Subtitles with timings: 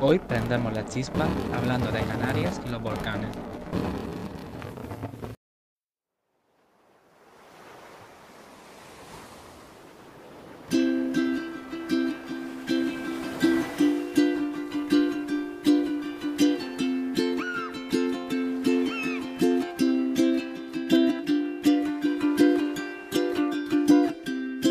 [0.00, 3.30] Hoy prendemos la chispa hablando de Canarias y los volcanes.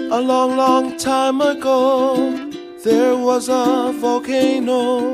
[0.09, 2.46] A long, long time ago,
[2.87, 5.11] there was a volcano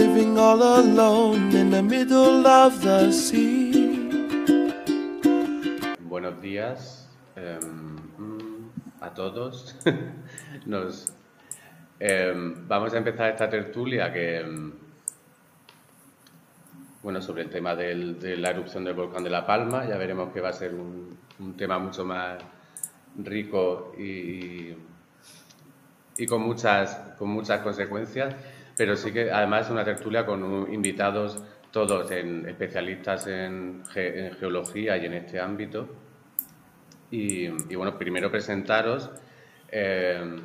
[0.00, 4.08] living all alone in the middle of the sea.
[6.00, 7.06] Buenos días
[7.36, 7.96] em,
[9.02, 9.76] a todos.
[10.64, 11.12] Nos,
[12.00, 14.72] em, vamos a empezar esta tertulia que, em,
[17.02, 19.86] bueno, sobre el tema de la erupción del volcán de La Palma.
[19.86, 22.42] Ya veremos que va a ser un tema mucho más
[23.18, 24.74] rico y,
[26.18, 28.34] y con muchas, con muchas consecuencias,
[28.76, 34.34] pero sí que además es una tertulia con invitados todos en, especialistas en, ge- en
[34.34, 35.88] geología y en este ámbito.
[37.10, 39.10] Y, bueno, primero presentaros.
[39.70, 40.40] eh,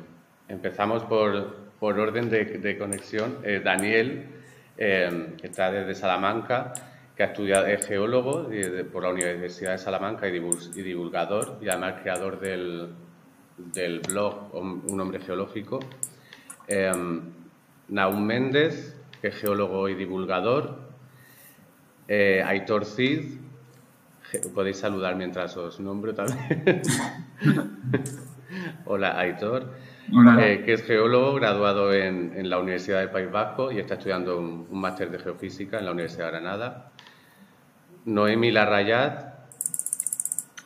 [0.48, 3.38] empezamos por, por orden de, conexión.
[3.42, 4.26] Eh, Daniel,
[4.76, 6.72] eh, que está desde Salamanca,
[7.16, 8.48] que ha estudiado, es geólogo
[8.92, 10.32] por la Universidad de Salamanca y
[10.82, 12.88] divulgador, y además creador del,
[13.56, 15.80] del blog Un hombre geológico.
[16.68, 16.92] Eh,
[17.88, 20.78] Naum Méndez, que es geólogo y divulgador.
[22.08, 23.38] Eh, Aitor Cid,
[24.54, 26.82] podéis saludar mientras os nombro también.
[28.86, 29.72] Hola, Aitor.
[30.12, 30.46] Hola.
[30.46, 34.38] Eh, que es geólogo graduado en, en la Universidad del País Vasco y está estudiando
[34.38, 36.90] un, un máster de geofísica en la Universidad de Granada.
[38.04, 39.32] Noemi Larrayat,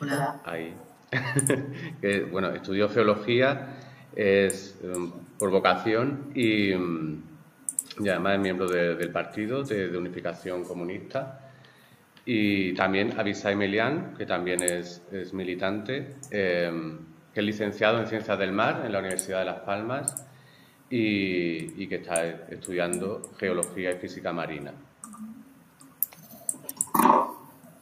[0.01, 0.41] Hola.
[0.43, 0.73] ahí,
[2.01, 3.75] que bueno, estudió geología,
[4.15, 7.21] es um, por vocación y, um,
[7.99, 11.41] y además es miembro de- del partido de, Unificación Comunista.
[12.25, 16.97] Y también Abisai Melian, que también es, es militante, eh,
[17.33, 20.27] que es licenciado en Ciencias del Mar en la Universidad de Las Palmas
[20.89, 24.73] y, que está estudiando Geología y Física Marina.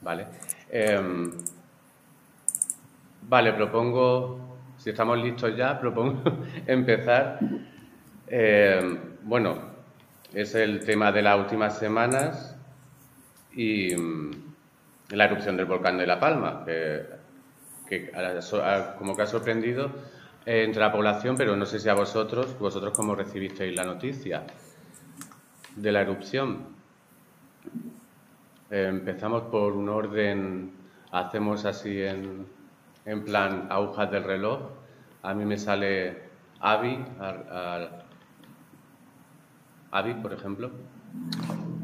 [0.01, 0.27] Vale.
[0.69, 1.31] Em,
[3.27, 4.39] Vale, propongo,
[4.77, 6.21] si estamos listos ya, propongo
[6.67, 7.39] empezar.
[8.27, 9.57] Eh, bueno,
[10.31, 12.55] es el tema de las últimas semanas
[13.53, 14.31] y mm,
[15.09, 18.11] la erupción del volcán de La Palma, que,
[18.99, 19.89] como que ha sorprendido
[20.45, 24.43] eh, entre la población, pero no sé si a vosotros, vosotros cómo recibisteis la noticia
[25.75, 26.75] de la erupción.
[28.69, 30.71] Eh, empezamos por un orden,
[31.11, 32.54] hacemos así en,
[33.05, 34.59] en plan agujas del reloj.
[35.23, 36.23] A mí me sale
[36.59, 37.05] Avi,
[39.91, 40.71] Avi, por ejemplo.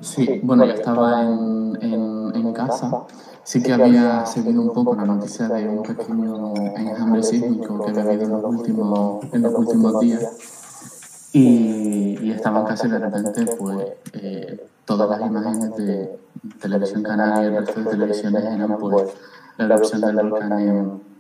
[0.01, 3.05] Sí, bueno, yo estaba en, en, en casa.
[3.43, 8.03] Sí que había seguido un poco la noticia de un pequeño enjambre sísmico que había
[8.03, 11.29] habido en los últimos, en los últimos días.
[11.33, 16.19] Y, y estaba en casa y de repente, pues, eh, todas las imágenes de
[16.59, 19.15] Televisión Canaria y el resto de televisiones eran, pues,
[19.57, 21.10] la erupción del volcán en,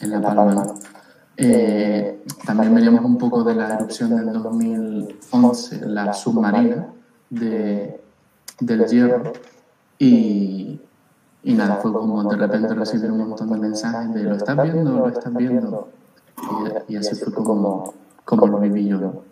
[0.00, 0.66] en La Palma.
[1.36, 6.86] Eh, también veníamos un poco de la erupción del 2011, la submarina
[7.30, 8.00] de,
[8.60, 9.32] del Hierro.
[9.98, 10.80] Y,
[11.42, 14.98] y nada, fue como de repente recibir un montón de mensajes de lo estás viendo,
[14.98, 15.90] lo estás viendo.
[16.88, 19.22] Y, y así fue como, como lo viví yo.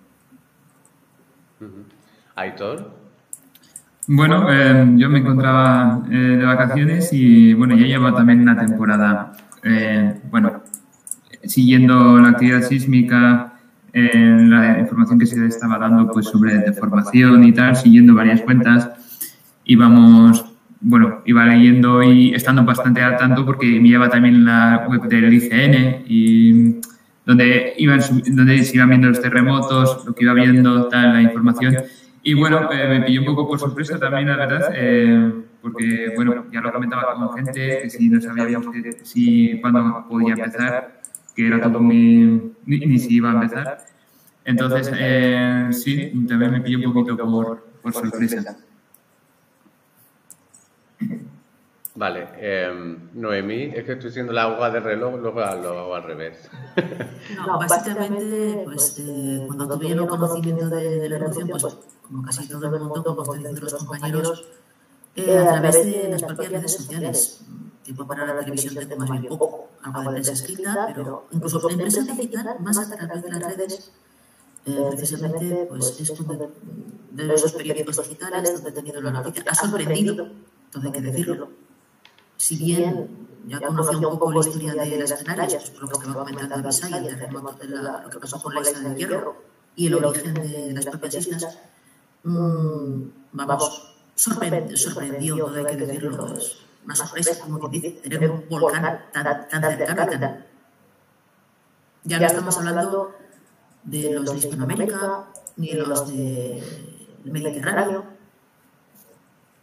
[2.37, 2.91] Aitor,
[4.09, 9.33] Bueno, eh, yo me encontraba eh, de vacaciones y bueno, ya llevo también una temporada,
[9.65, 10.63] eh, bueno,
[11.45, 13.55] siguiendo la actividad sísmica,
[13.93, 18.91] eh, la información que se estaba dando pues sobre deformación y tal, siguiendo varias cuentas,
[19.65, 20.45] íbamos,
[20.81, 26.05] bueno, iba leyendo y estando bastante al tanto porque lleva también la web del ICN
[26.07, 26.81] y
[27.25, 31.77] donde iban donde se iban viendo los terremotos, lo que iba viendo, tal, la información.
[32.23, 35.33] Y bueno, eh, me pilló un poco por sorpresa también, la verdad, eh,
[35.65, 40.35] porque, bueno, ya lo comentaba con gente, que si no sabíamos que, si cuándo podía
[40.35, 41.01] empezar,
[41.35, 42.53] que era todo muy...
[42.67, 43.87] ni, ni si iba a empezar.
[44.45, 48.59] Entonces, eh, sí, también me pilló un poquito por, por sorpresa.
[51.95, 52.29] vale.
[52.39, 56.51] em, Noemí, es que estoy siendo la aguja del reloj, luego lo hago al revés.
[57.47, 61.65] No, básicamente, pues eh, cuando tuvieron conocimiento de, de la erupción, pues
[62.03, 64.45] como casi todo el mundo, como están diciendo los compañeros,
[65.17, 67.41] eh, a través de las propias redes sociales.
[67.85, 71.77] Tipo para la televisión tengo más bien poco, algo de prensa escrita, pero incluso en
[71.77, 73.93] prensa digital, más a través de las redes,
[74.65, 76.49] eh, precisamente pues, es donde,
[77.13, 79.45] de los periódicos digitales donde he tenido la noticia.
[79.47, 80.29] Ha sorprendido,
[80.73, 81.51] todo hay que decirlo.
[82.39, 86.15] Si bien ya conocía un poco la historia de las Canarias, por lo que va
[86.15, 89.37] comentando Abisay, el terremoto de la, lo que pasó con la isla de Hierro
[89.77, 91.59] y el origen de las propias islas,
[92.23, 93.03] mmm,
[93.33, 96.35] vamos, sorprendió, sorprendió, todo hay que decirlo.
[96.85, 100.37] Una sorpresa, como que dice, tener un volcán tan, tan cercano.
[102.05, 103.15] Ya no estamos hablando
[103.85, 105.27] de los de Hispanoamérica
[105.57, 106.63] ni de los del
[107.25, 108.05] Mediterráneo.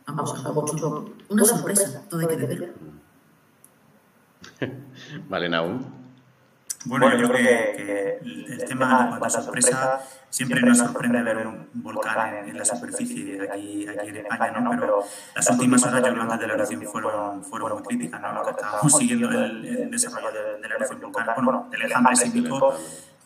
[0.08, 2.68] Vamos, algo mucho, una sorpresa, todo hay que decirlo.
[5.30, 6.01] Vale, Naum.
[6.86, 11.46] Bueno, yo creo que, que el tema en cuanto a sorpresa siempre nos sorprende ver
[11.46, 14.72] un volcán en, en la superficie aquí, aquí en España, ¿no?
[14.72, 15.04] Pero
[15.36, 18.34] las últimas horas, yo creo antes de la erupción fueron, fueron muy críticas, ¿no?
[18.34, 22.16] Lo que estábamos siguiendo el, el desarrollo de, de, la erupción volcánica, bueno, del enjambre
[22.16, 22.76] sísmico,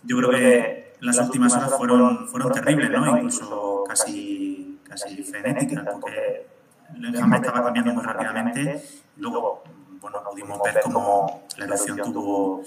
[0.03, 3.17] yo creo que las últimas horas fueron, fueron terribles, ¿no?
[3.17, 6.47] Incluso casi, casi frenéticas, porque
[6.95, 8.83] el enjambre estaba cambiando muy rápidamente.
[9.17, 9.63] Luego,
[10.01, 12.63] bueno, pudimos ver cómo la erupción tuvo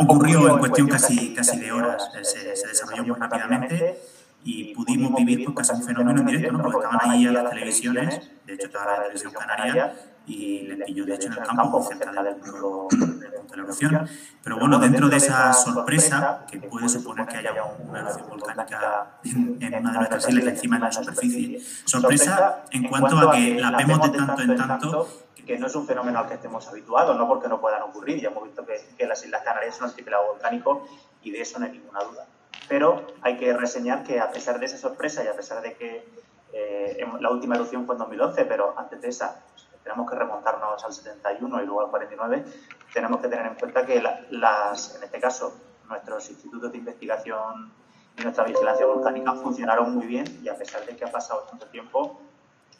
[0.00, 4.00] ocurrió en cuestión casi, casi de horas, se, se, desarrolló muy rápidamente
[4.44, 6.62] y pudimos vivir pues, casi un fenómeno en directo, ¿no?
[6.62, 9.94] porque estaban ahí a las televisiones, de hecho toda la televisión canaria,
[10.26, 14.08] y les pilló de hecho en el campo, cerca del punto de la erupción.
[14.42, 17.52] Pero bueno, dentro de esa sorpresa, que puede suponer que haya
[17.88, 22.88] una erupción volcánica en, en una de nuestras islas, encima en la superficie, sorpresa en
[22.88, 25.08] cuanto a que la vemos de tanto en tanto
[25.46, 28.20] que no es un fenómeno al que estemos habituados, no porque no puedan ocurrir.
[28.20, 30.86] Ya hemos visto que, que las Islas Canarias son archipiélago volcánico
[31.22, 32.26] y de eso no hay ninguna duda.
[32.68, 36.04] Pero hay que reseñar que a pesar de esa sorpresa y a pesar de que
[36.52, 40.84] eh, la última erupción fue en 2011, pero antes de esa pues, tenemos que remontarnos
[40.84, 42.44] al 71 y luego al 49,
[42.92, 45.54] tenemos que tener en cuenta que la, las, en este caso
[45.88, 47.72] nuestros institutos de investigación
[48.18, 51.66] y nuestra vigilancia volcánica funcionaron muy bien y a pesar de que ha pasado tanto
[51.66, 52.20] tiempo,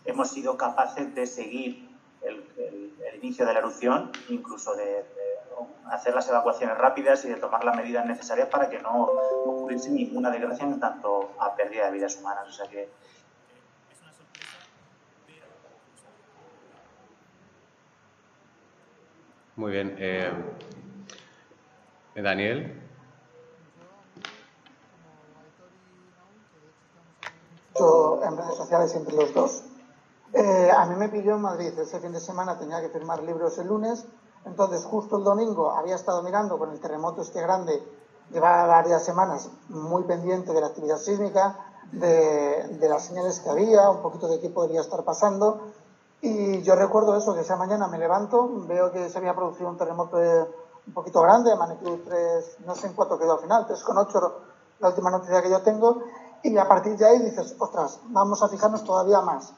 [0.05, 1.92] hemos sido capaces de seguir
[2.25, 5.05] el, el, el, inicio de la erupción, incluso de, de,
[5.91, 9.05] hacer las evacuaciones rápidas y de tomar las medidas necesarias para que no
[9.45, 12.49] ocurriese ninguna desgracia en tanto a pérdida de vidas humanas.
[12.49, 12.89] O sea que
[19.55, 19.95] Muy bien.
[19.99, 20.33] Eh,
[22.17, 22.79] Daniel.
[28.25, 29.65] En redes sociales entre los dos.
[30.35, 31.79] Eh, a mí me pilló en Madrid.
[31.79, 34.07] Ese fin de semana, tenía que firmar libros el lunes,
[34.47, 37.83] entonces justo el domingo había estado mirando con el terremoto este grande,
[38.31, 41.59] llevaba varias semanas muy pendiente de la actividad sísmica,
[41.93, 45.73] de, las señales que había, un poquito de qué podría estar pasando,
[46.23, 49.77] y yo recuerdo eso, que esa mañana me levanto, veo que se había producido un
[49.77, 50.47] terremoto de,
[50.87, 54.33] un poquito grande, de magnitud 3, no sé en cuánto quedó al final, 3,8
[54.81, 55.99] la última noticia que yo tengo,
[56.43, 59.53] y a partir de ahí dices, ostras, vamos a fijarnos todavía más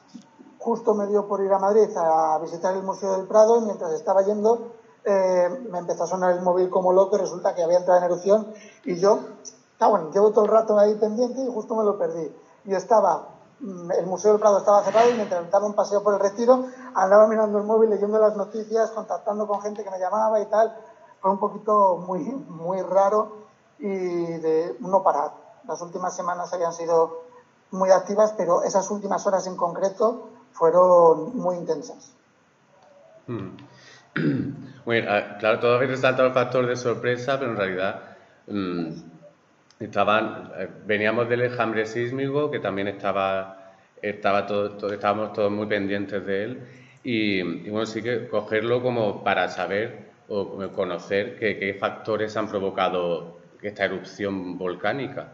[0.65, 3.91] justo me dio por ir a Madrid a visitar el Museo del Prado y mientras
[3.91, 4.71] estaba yendo
[5.03, 8.05] eh, me empezó a sonar el móvil como loco y resulta que había entrado en
[8.05, 8.51] erupción
[8.83, 9.19] y yo,
[9.73, 12.35] está bueno, llevo todo el rato ahí pendiente y justo me lo perdí.
[12.63, 13.27] Y estaba,
[13.59, 16.65] mm, el Museo del Prado estaba cerrado y mientras daba un paseo por el retiro
[16.95, 20.75] andaba mirando el móvil, leyendo las noticias, contactando con gente que me llamaba y tal.
[21.21, 23.33] Fue un poquito muy, muy raro
[23.77, 25.31] y de no parar.
[25.67, 27.19] Las últimas semanas habían sido
[27.69, 32.11] muy activas, pero esas últimas horas en concreto fueron muy intensas.
[33.27, 33.49] Hmm.
[34.85, 35.09] Bueno,
[35.39, 38.01] claro, todavía resalta el factor de sorpresa, pero en realidad
[38.45, 38.91] mmm,
[39.79, 45.65] estaban, eh, veníamos del enjambre sísmico, que también estaba, estaba todo, todo, estábamos todos muy
[45.65, 46.67] pendientes de él,
[47.03, 53.85] y, bueno, sí que cogerlo como para saber o conocer qué factores han provocado esta
[53.85, 55.33] erupción volcánica.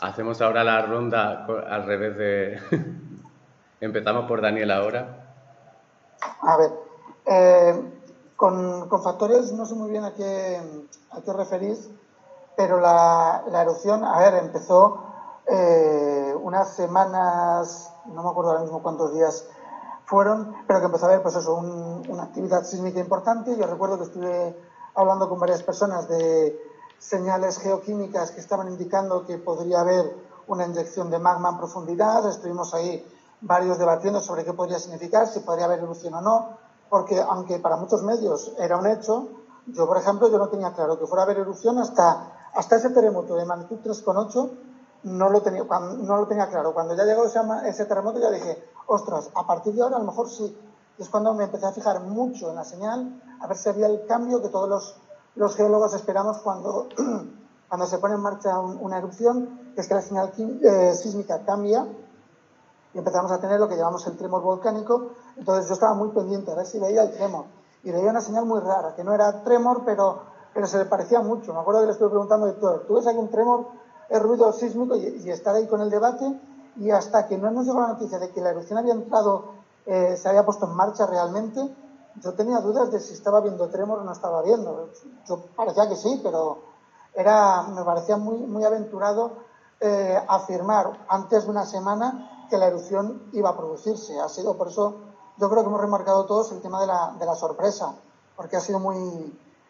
[0.00, 2.60] Hacemos ahora la ronda al revés de,
[3.80, 5.32] Empezamos por Daniel ahora.
[6.42, 6.70] A ver,
[7.24, 7.82] eh,
[8.36, 10.60] con, con, factores no sé muy bien a qué,
[11.10, 11.88] a qué referís,
[12.56, 15.02] pero la, la erupción, a ver, empezó
[15.46, 19.48] eh, unas semanas, no me acuerdo ahora mismo cuántos días
[20.04, 23.56] fueron, pero que empezó a haber, pues eso, un, una actividad sísmica importante.
[23.56, 24.56] Yo recuerdo que estuve
[24.94, 26.60] hablando con varias personas de
[26.98, 30.14] señales geoquímicas que estaban indicando que podría haber
[30.48, 32.28] una inyección de magma en profundidad.
[32.28, 33.06] Estuvimos ahí
[33.40, 37.76] varios debatiendo sobre qué podría significar, si podría haber erupción o no, porque aunque para
[37.76, 39.28] muchos medios era un hecho,
[39.66, 42.90] yo, por ejemplo, yo no tenía claro que fuera a haber erupción hasta, hasta ese
[42.90, 44.50] terremoto de magnitud 3,8,
[45.04, 46.74] no lo, tenía, no lo tenía claro.
[46.74, 50.06] Cuando ya llegó ese, ese terremoto ya dije, ostras, a partir de ahora a lo
[50.06, 50.56] mejor sí.
[50.98, 54.04] Es cuando me empecé a fijar mucho en la señal, a ver si había el
[54.06, 54.96] cambio que todos los,
[55.34, 56.88] los geólogos esperamos cuando
[57.70, 61.86] cuando se pone en marcha una erupción, que es que la señal eh, sísmica cambia
[62.92, 65.10] y empezamos a tener lo que llamamos el tremor volcánico.
[65.36, 67.44] Entonces yo estaba muy pendiente a ver si veía el tremor.
[67.82, 71.20] Y veía una señal muy rara, que no era tremor, pero, pero se le parecía
[71.20, 71.54] mucho.
[71.54, 73.66] Me acuerdo que le estuve preguntando a Héctor, ¿tú ves algún tremor,
[74.08, 74.96] el ruido sísmico?
[74.96, 76.38] Y, y, estar ahí con el debate.
[76.76, 79.52] Y hasta que no nos llegó la noticia de que la erupción había entrado,
[79.86, 81.60] eh, se había puesto en marcha realmente,
[82.16, 84.90] yo tenía dudas de si estaba viendo tremor o no estaba viendo.
[85.26, 86.58] Yo parecía que sí, pero
[87.14, 89.32] era, me parecía muy, muy aventurado
[89.80, 94.20] eh, afirmar antes de una semana que la erupción iba a producirse.
[94.20, 94.96] Ha sido por eso,
[95.38, 97.94] yo creo que hemos remarcado todos el tema de la, de la sorpresa,
[98.36, 98.96] porque ha sido muy.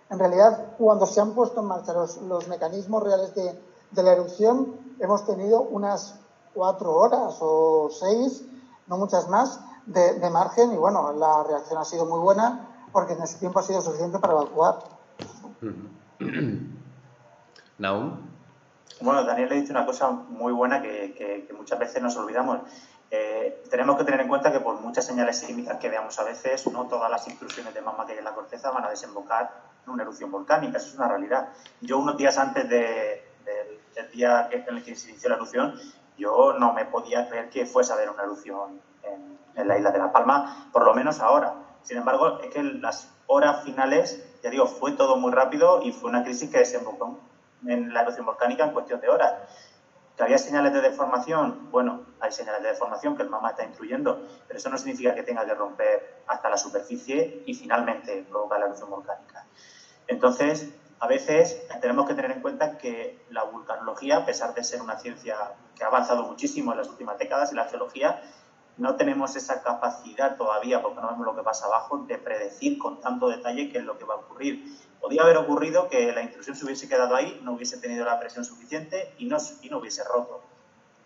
[0.09, 5.25] En realidad, cuando se han puesto en marcha los, mecanismos reales de, la erupción, hemos
[5.25, 6.17] tenido unas
[6.53, 8.43] cuatro horas o seis,
[8.89, 13.13] no muchas más, de, de margen y bueno, la reacción ha sido muy buena porque
[13.13, 14.81] en ese tiempo ha sido suficiente para evacuar.
[17.79, 18.30] Naum.
[19.03, 22.61] Bueno, Daniel le dice una cosa muy buena que, muchas veces nos olvidamos.
[23.11, 26.67] Eh, tenemos que tener en cuenta que por muchas señales sísmicas que veamos a veces,
[26.71, 29.53] no todas las intrusiones de magma que en la corteza van a desembocar
[29.87, 30.77] en una erupción volcánica.
[30.77, 31.49] Eso es una realidad.
[31.81, 35.81] Yo unos días antes de, de, del día en el que se inició la erupción,
[36.19, 39.93] yo no me podía creer que fuese a haber una erupción en, en la isla
[39.93, 41.55] de La Palma, por lo menos ahora.
[41.85, 46.11] Sin embargo, es que las horas finales, ya digo, fue todo muy rápido y fue
[46.11, 47.19] una crisis que desembocó
[47.67, 49.35] en la erupción volcánica en cuestión de horas.
[50.17, 51.71] ¿Que había señales de deformación?
[51.71, 55.23] Bueno, hay señales de deformación que el magma está instruyendo, pero eso no significa que
[55.23, 59.47] tenga que romper hasta la superficie y finalmente provocar la erupción volcánica.
[60.09, 64.83] Entonces, a veces tenemos que tener en cuenta que la vulcanología, a pesar de ser
[64.83, 65.37] una ciencia
[65.75, 68.21] que ha avanzado muchísimo en las últimas décadas, y la geología,
[68.77, 73.01] no tenemos esa capacidad todavía, porque no vemos lo que pasa abajo, de predecir con
[73.01, 74.65] tanto detalle qué es lo que va a ocurrir.
[75.01, 78.45] Podía haber ocurrido que la intrusión se hubiese quedado ahí, no hubiese tenido la presión
[78.45, 80.43] suficiente y no, y no hubiese roto.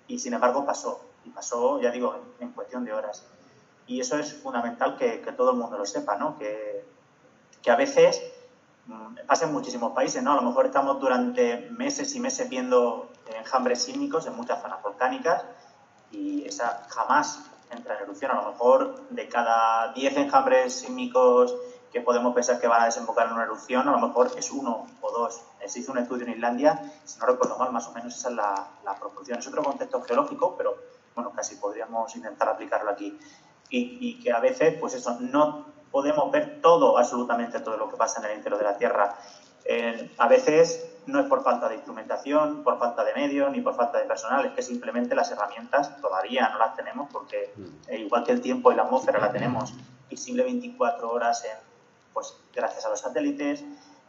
[0.08, 3.24] Y sin embargo pasó, y pasó, ya digo, en, en cuestión de horas.
[3.86, 6.38] Y eso es fundamental que, que todo el mundo lo sepa, ¿no?
[6.38, 6.84] Que,
[7.62, 8.22] que a veces
[8.86, 10.32] mmm, pasa en muchísimos países, ¿no?
[10.32, 15.44] A lo mejor estamos durante meses y meses viendo enjambres sísmicos en muchas zonas volcánicas
[16.10, 18.30] y esa jamás entra en erupción.
[18.32, 21.56] A lo mejor de cada 10 enjambres sísmicos
[21.94, 24.84] que podemos pensar que van a desembocar en una erupción, a lo mejor es uno
[25.00, 25.40] o dos.
[25.64, 28.34] Se hizo un estudio en Islandia, si no recuerdo mal, más o menos esa es
[28.34, 29.38] la, la proporción.
[29.38, 30.76] Es otro contexto geológico, pero
[31.14, 33.16] bueno, casi podríamos intentar aplicarlo aquí.
[33.70, 37.96] Y, y, que a veces, pues eso, no podemos ver todo, absolutamente todo lo que
[37.96, 39.16] pasa en el interior de la Tierra.
[39.64, 43.76] Eh, a veces no es por falta de instrumentación, por falta de medios, ni por
[43.76, 47.54] falta de personal, es que simplemente las herramientas todavía no las tenemos porque
[47.86, 49.72] eh, igual que el tiempo y la atmósfera la tenemos
[50.10, 51.73] visible 24 horas en
[52.14, 53.64] pues gracias a los satélites,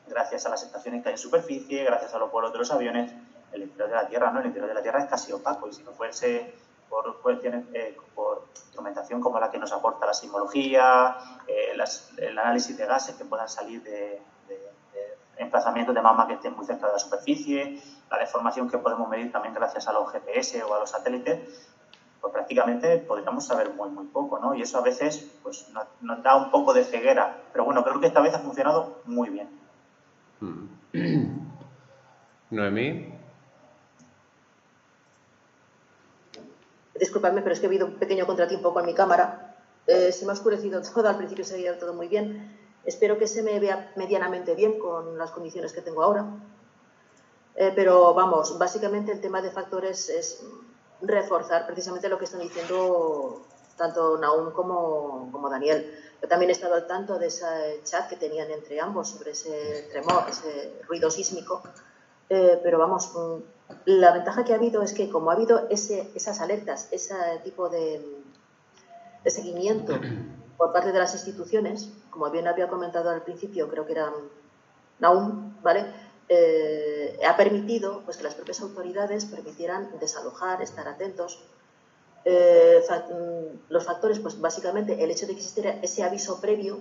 [0.08, 3.12] gracias a las estaciones que hay en superficie, gracias a los vuelos de los aviones,
[3.52, 4.40] el interior de la Tierra, ¿no?
[4.40, 6.54] El interior de la Tierra es casi opaco y si no fuese
[6.90, 11.76] por cuestiones, eh, por instrumentación como la que nos aporta la sismología, eh,
[12.18, 14.56] el análisis de gases que puedan salir de, de,
[14.94, 19.10] de, emplazamientos de magma que estén muy cerca de la superficie, la deformación que podemos
[19.10, 21.40] medir también gracias a los GPS o a los satélites,
[22.26, 24.56] pues prácticamente podríamos saber muy, muy poco, ¿no?
[24.56, 27.44] Y eso a veces pues, nos, nos, da un poco de ceguera.
[27.52, 29.48] Pero bueno, creo que esta vez ha funcionado muy bien.
[32.50, 33.14] Noemí.
[37.00, 39.58] Disculpadme, pero es que ha habido un pequeño contratiempo con mi cámara.
[39.86, 42.58] Eh, se me ha oscurecido todo, al principio se veía todo muy bien.
[42.86, 46.26] Espero que se me vea medianamente bien con las condiciones que tengo ahora.
[47.56, 50.44] Eh, pero vamos, básicamente el tema de factores es
[51.02, 53.46] reforzar precisamente lo que están diciendo
[53.78, 55.94] tanto Naum como, como Daniel.
[56.22, 59.88] Yo también he estado al tanto de ese chat que tenían entre ambos sobre ese
[59.92, 61.62] tremor, ese ruido sísmico.
[62.30, 63.12] Eh, pero vamos,
[63.86, 67.70] la ventaja que ha habido es que como ha habido ese, esas alertas, ese tipo
[67.70, 68.24] de,
[69.24, 70.00] de, seguimiento
[70.58, 74.12] por parte de las instituciones, como bien había comentado al principio, creo que era
[75.00, 75.86] Naum, ¿vale?
[76.28, 81.40] Eh, ha permitido pues, que las propias autoridades permitieran desalojar, estar atentos.
[82.24, 83.06] Eh, fa
[83.70, 86.80] los factores, pues básicamente el hecho de que existiera ese aviso previo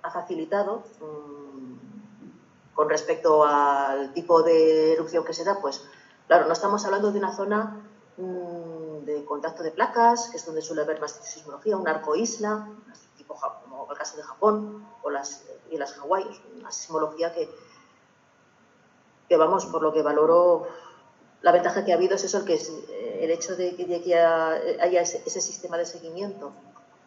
[0.00, 5.82] ha facilitado mmm, con respecto al tipo de erupción que se da, pues
[6.26, 7.84] claro, no estamos hablando de una zona
[8.16, 12.66] mmm, de contacto de placas, que es donde suele haber más sismología, un arco isla,
[13.18, 16.24] tipo como el caso de Japón o las islas Hawái,
[16.58, 17.50] una sismología que,
[19.32, 20.66] que vamos, por lo que valoro,
[21.40, 22.70] la ventaja que ha habido es eso, el, que es,
[23.18, 26.52] el hecho de que, de que haya ese, ese, sistema de seguimiento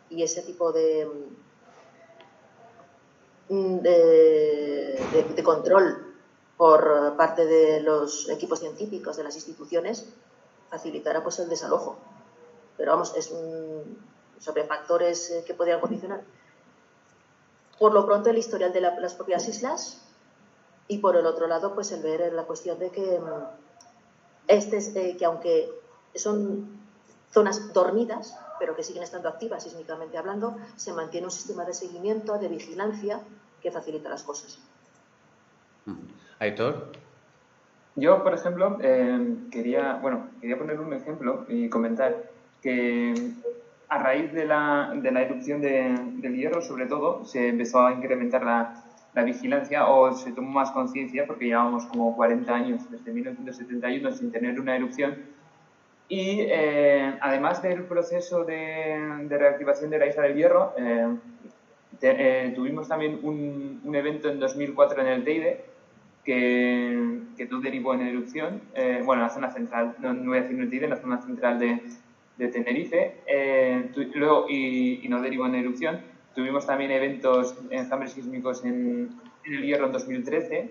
[0.10, 1.08] y ese tipo de,
[3.48, 6.16] de, de, de control
[6.58, 10.10] por parte de los equipos científicos de las instituciones
[10.72, 12.00] facilitará pues el desalojo.
[12.76, 14.00] Pero vamos, es un,
[14.40, 16.24] sobre factores eh, que podrían condicionar.
[17.78, 20.05] Por lo pronto el historial de las propias islas
[20.88, 23.44] y por el otro lado pues el ver la cuestión de que mm,
[24.48, 25.70] este eh, que aunque
[26.14, 26.68] son
[27.32, 32.38] zonas dormidas pero que siguen estando activas sísmicamente hablando, se mantiene un sistema de seguimiento,
[32.38, 33.20] de vigilancia
[33.62, 34.60] que facilita las cosas.
[36.40, 36.92] Aitor.
[37.96, 42.30] Yo, por ejemplo, eh, quería, bueno, quería poner un ejemplo y comentar
[42.62, 43.32] que
[43.88, 47.94] a raíz de la, de la erupción de, del hierro, sobre todo, se empezó a
[47.94, 48.85] incrementar la,
[49.16, 54.32] la vigilancia o se tomó más conciencia porque llevábamos como 40 años, desde 1971, sin
[54.32, 55.16] tener una erupción.
[56.10, 61.16] Y eh, además del proceso de, de, reactivación de la isla del hierro, eh,
[62.02, 65.66] eh, tuvimos también un, un, evento en 2004 en el Teide
[66.26, 68.62] que, que derivó en erupción,
[69.06, 70.98] bueno, en la zona central, no, no voy a decir en el Teide, en la
[70.98, 71.82] zona central de,
[72.38, 73.16] de Tenerife,
[74.14, 79.10] luego, y, y no derivó en erupción Tuvimos también eventos, enjambres sísmicos en,
[79.46, 80.70] en, el Hierro en 2013,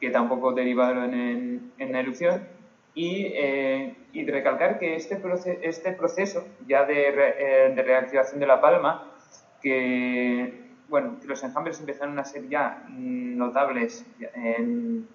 [0.00, 2.48] que tampoco derivaron en, en la erupción.
[2.94, 8.40] Y, eh, y, recalcar que este, proce este proceso ya de, re eh, de, reactivación
[8.40, 9.12] de La Palma,
[9.60, 15.08] que, bueno, que los enjambres empezaron a ser ya notables en,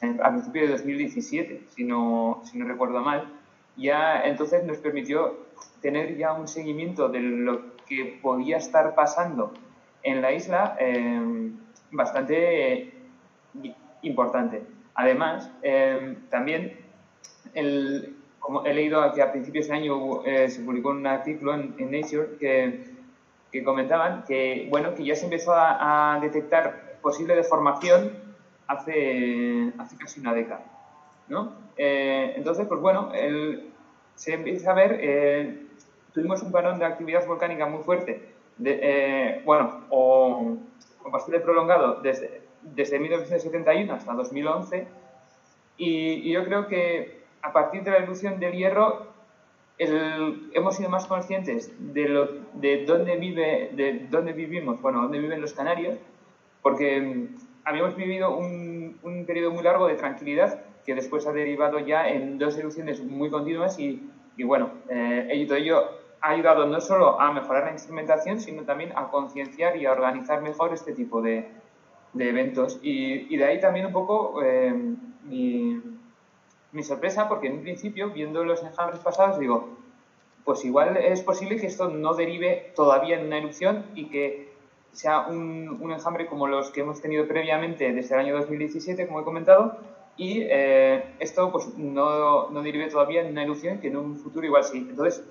[0.00, 3.28] en, a principios de 2017, si no, si no recuerdo mal,
[3.76, 5.46] ya entonces nos permitió
[5.82, 9.52] tener ya un seguimiento de lo que podía estar pasando
[10.02, 11.50] en la isla eh,
[11.90, 12.92] bastante
[14.02, 14.62] importante.
[14.94, 16.78] Además, eh, también,
[18.38, 22.36] como he leído que a principios de año eh, se publicó un artículo en, Nature
[22.38, 28.12] que, comentaban que, bueno, que ya se empezó a, detectar posible deformación
[28.66, 30.64] hace, casi una década.
[31.28, 31.66] ¿no?
[31.76, 33.10] entonces, pues bueno,
[34.14, 35.65] se empieza a ver
[36.16, 38.22] tuvimos un parón de actividad volcánica muy fuerte,
[38.56, 40.56] de, eh, bueno, o,
[41.04, 44.86] o, bastante prolongado desde, desde 1971 hasta 2011,
[45.76, 45.86] y,
[46.26, 49.08] y, yo creo que a partir de la erupción del hierro
[49.76, 55.18] el, hemos sido más conscientes de, lo, de, dónde vive, de dónde vivimos, bueno, dónde
[55.18, 55.98] viven los canarios,
[56.62, 61.78] porque mm, habíamos vivido un, un periodo muy largo de tranquilidad que después ha derivado
[61.78, 66.80] ya en dos erupciones muy continuas y, y bueno, eh, todo ello ha ayudado no
[66.80, 71.22] solo a mejorar la instrumentación, sino también a concienciar y a organizar mejor este tipo
[71.22, 71.48] de,
[72.12, 72.78] de eventos.
[72.82, 74.72] Y, y, de ahí también un poco eh,
[75.24, 75.80] mi,
[76.72, 79.76] mi, sorpresa, porque en un principio, viendo los enjambres pasados, digo,
[80.44, 84.54] pues igual es posible que esto no derive todavía en una erupción y que
[84.92, 89.20] sea un, un enjambre como los que hemos tenido previamente desde el año 2017, como
[89.20, 89.78] he comentado,
[90.16, 94.46] y eh, esto pues no, no derive todavía en una erupción que en un futuro
[94.46, 94.78] igual sí.
[94.78, 95.22] Entonces,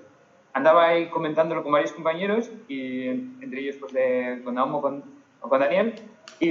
[0.56, 5.04] andaba ahí comentándolo con varios compañeros, y entre ellos pues de, con Naumo con,
[5.42, 5.94] o con Daniel,
[6.40, 6.50] y,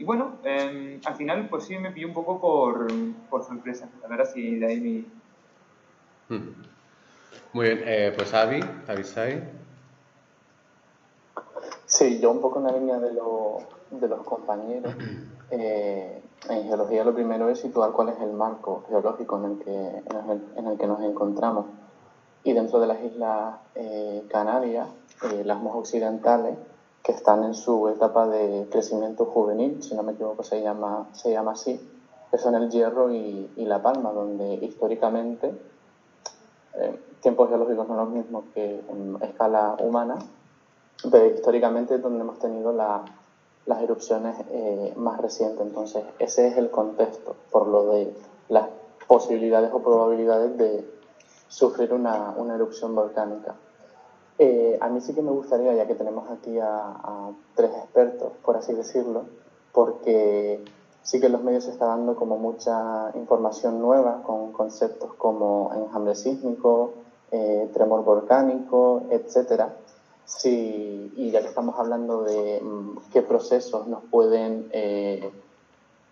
[0.00, 2.86] y bueno, eh, al final pues sí me pilló un poco por,
[3.28, 5.06] por sorpresa, la verdad sí, de ahí mi...
[7.52, 9.42] Muy bien, eh, pues Avi, Avisai.
[11.84, 13.58] Sí, yo un poco en la línea de, lo,
[13.90, 14.94] de los compañeros.
[15.50, 19.70] Eh, en geología lo primero es situar cuál es el marco geológico en el que,
[19.70, 21.66] en el, en el que nos encontramos
[22.46, 24.86] y dentro de las islas eh, Canarias,
[25.24, 26.56] eh, las más occidentales,
[27.02, 31.32] que están en su etapa de crecimiento juvenil, si no me equivoco se llama, se
[31.32, 31.80] llama así,
[32.30, 35.54] que son el Hierro y, y La Palma, donde históricamente,
[36.74, 40.16] eh, tiempos geológicos no son los mismos que en escala humana,
[41.10, 43.04] pero históricamente es donde hemos tenido la,
[43.66, 45.66] las erupciones eh, más recientes.
[45.66, 48.14] Entonces, ese es el contexto, por lo de
[48.48, 48.68] las
[49.08, 50.95] posibilidades o probabilidades de
[51.48, 53.54] sufrir una, una erupción volcánica.
[54.38, 58.56] Eh, a mí sí que me gustaría, ya que tenemos aquí a, tres expertos, por
[58.56, 59.24] así decirlo,
[59.72, 60.62] porque
[61.02, 66.14] sí que los medios se está dando como mucha información nueva con conceptos como enjambre
[66.14, 66.92] sísmico,
[67.30, 69.74] eh, tremor volcánico, etcétera.
[70.26, 75.30] Sí, y ya que estamos hablando de mmm, qué procesos nos pueden eh,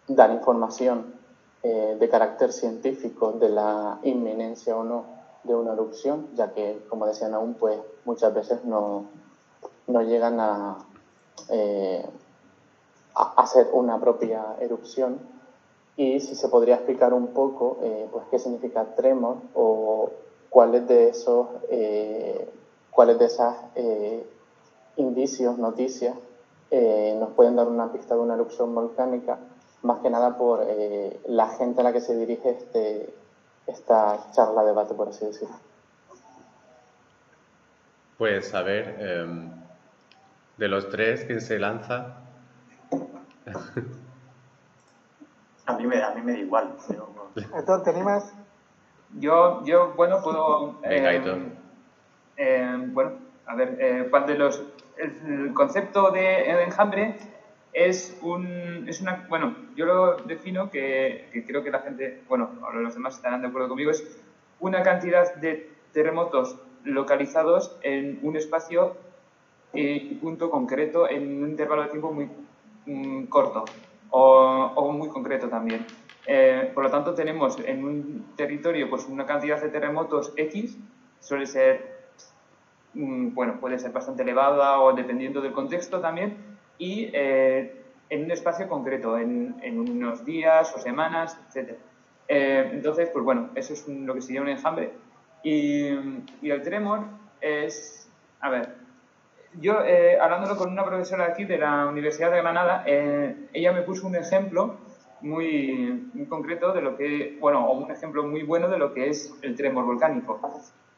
[0.08, 1.22] dar información
[1.64, 7.34] de carácter científico de la inminencia o no de una erupción, ya que, como decían
[7.34, 9.06] aún, pues muchas veces no,
[9.86, 10.78] no llegan a,
[11.50, 12.04] eh,
[13.14, 15.18] hacer una propia erupción.
[15.96, 20.10] Y si se podría explicar un poco eh, pues qué significa tremor o
[20.50, 22.48] cuáles de esos eh,
[22.90, 24.26] cuáles de esas eh,
[24.96, 26.16] indicios, noticias,
[27.20, 29.38] nos pueden dar una pista de una erupción volcánica
[29.82, 30.66] más que nada por
[31.26, 33.14] la gente a la que se dirige este,
[33.66, 35.56] esta charla debate, por así decirlo.
[38.18, 39.50] Pues a ver, em,
[40.56, 42.18] de los tres, ¿quién se lanza?
[45.66, 46.76] a, mí me, a mí me da igual.
[46.86, 47.82] Pero...
[47.82, 48.32] ¿te animas?
[49.18, 50.80] Yo, yo, bueno, puedo...
[50.80, 51.12] Venga,
[52.36, 53.12] eh, bueno,
[53.46, 54.62] a ver, eh, de los,
[54.96, 57.33] el, concepto de enjambre
[57.74, 62.94] es un, es una, bueno, yo lo defino que, creo que la gente, bueno, los
[62.94, 64.22] demás estarán de acuerdo conmigo, es
[64.60, 68.96] una cantidad de terremotos localizados en un espacio
[69.72, 72.28] y punto concreto en un intervalo de tiempo muy
[72.86, 73.64] mm, corto
[74.10, 75.84] o, o, muy concreto también.
[76.26, 80.78] Eh, por lo tanto, tenemos en un territorio pues una cantidad de terremotos X,
[81.18, 82.06] suele ser,
[82.94, 88.30] mm, bueno, puede ser bastante elevada o dependiendo del contexto también, y eh, en un
[88.30, 91.76] espacio concreto, en, en, unos días o semanas, etc.
[92.28, 94.92] Eh, entonces, pues bueno, eso es lo que sería un enjambre.
[95.42, 95.88] Y,
[96.42, 97.04] y el tremor
[97.40, 98.08] es,
[98.40, 98.84] a ver,
[99.60, 103.82] yo eh, hablándolo con una profesora aquí de la Universidad de Granada, eh, ella me
[103.82, 104.76] puso un ejemplo
[105.20, 109.56] muy, concreto de lo que, bueno, un ejemplo muy bueno de lo que es el
[109.56, 110.40] tremor volcánico.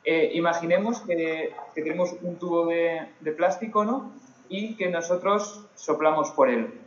[0.04, 4.12] Eh, imaginemos que, que, tenemos un tubo de, plástico, ¿no?
[4.48, 6.80] Y que nosotros soplamos por él.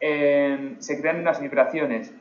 [0.00, 2.12] Eh, se crean unas vibraciones.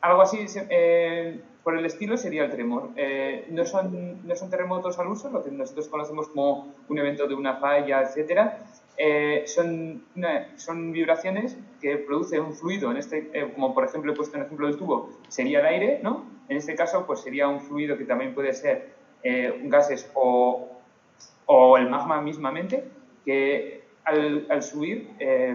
[0.00, 2.90] Algo así, eh, por el estilo sería el tremor.
[2.96, 7.26] Eh, no, son, no son terremotos al uso, lo que nosotros conocemos como un evento
[7.26, 8.52] de una falla, etc.
[9.02, 10.04] Eh, son,
[10.56, 14.42] son vibraciones que produce un fluido, en este, eh, como por ejemplo he puesto en
[14.42, 16.26] el ejemplo del tubo, sería el aire, ¿no?
[16.50, 18.90] En este caso, pues sería un fluido que también puede ser
[19.22, 20.68] eh, gases o,
[21.46, 22.84] o, el magma mismamente,
[23.24, 25.10] que al, al subir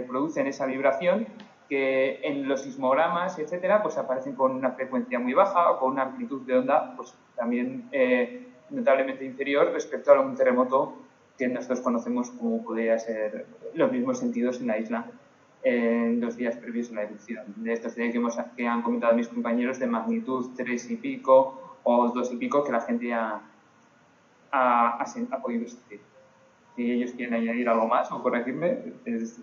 [0.08, 1.28] producen esa vibración
[1.70, 6.04] que en los sismogramas, etcétera, pues aparecen con una frecuencia muy baja o con una
[6.04, 10.96] amplitud de onda pues también eh, notablemente inferior respecto a un terremoto
[11.38, 15.06] que nosotros conocemos como podría ser los mismos sentidos en la isla
[15.64, 17.44] en los días previos a la erupción.
[17.58, 22.10] De estos que, hemos, que han comentado mis compañeros de magnitud 3 y pico o
[22.10, 23.42] 2 y pico que la gente ya
[24.52, 26.00] ha, ha, ha podido sentir.
[26.76, 29.38] Si ellos quieren añadir algo más o corregirme, es...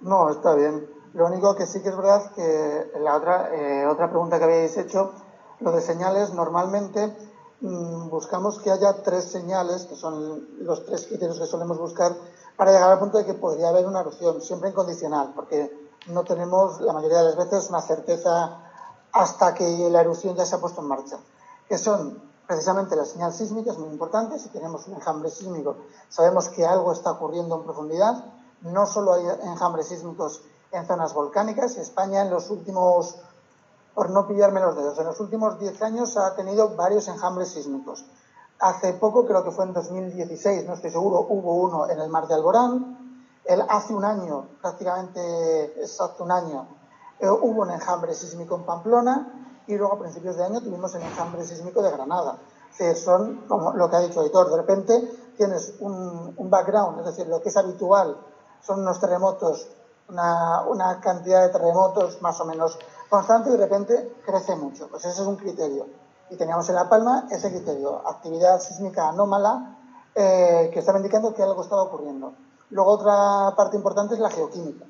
[0.00, 0.86] No, está bien.
[1.14, 4.76] Lo único que sí que es verdad que la otra, eh, otra pregunta que habéis
[4.76, 5.12] hecho,
[5.60, 7.12] lo de señales, normalmente
[7.60, 12.12] mmm, buscamos que haya tres señales, que son los tres criterios que solemos buscar,
[12.56, 15.70] para llegar al punto de que podría haber una erupción, siempre incondicional, porque
[16.08, 18.58] no tenemos la mayoría de las veces una certeza
[19.12, 21.18] hasta que la erupción ya se ha puesto en marcha,
[21.68, 25.76] que son precisamente la señal sísmica, es muy importante, si tenemos un enjambre sísmico
[26.08, 28.24] sabemos que algo está ocurriendo en profundidad,
[28.62, 33.16] no solo hay enjambres sísmicos en zonas volcánicas, España en los últimos,
[33.94, 38.04] por no pillarme los dedos, en los últimos 10 años ha tenido varios enjambres sísmicos.
[38.58, 42.28] Hace poco, creo que fue en 2016, no estoy seguro, hubo uno en el mar
[42.28, 43.26] de Alborán.
[43.44, 46.68] El, hace un año, prácticamente exacto un año,
[47.18, 51.02] eh, hubo un enjambre sísmico en Pamplona y luego a principios de año tuvimos el
[51.02, 52.38] enjambre sísmico de Granada.
[52.76, 57.06] Que son, como lo que ha dicho Editor, de repente tienes un, un background, es
[57.06, 58.16] decir, lo que es habitual
[58.62, 59.68] son unos terremotos,
[60.08, 64.88] una, una, cantidad de terremotos más o menos constante y de repente crece mucho.
[64.88, 65.86] Pues ese es un criterio.
[66.30, 69.76] Y teníamos en La Palma ese criterio, actividad sísmica anómala
[70.14, 72.32] eh, que estaba indicando que algo estaba ocurriendo.
[72.70, 74.86] Luego otra parte importante es la geoquímica.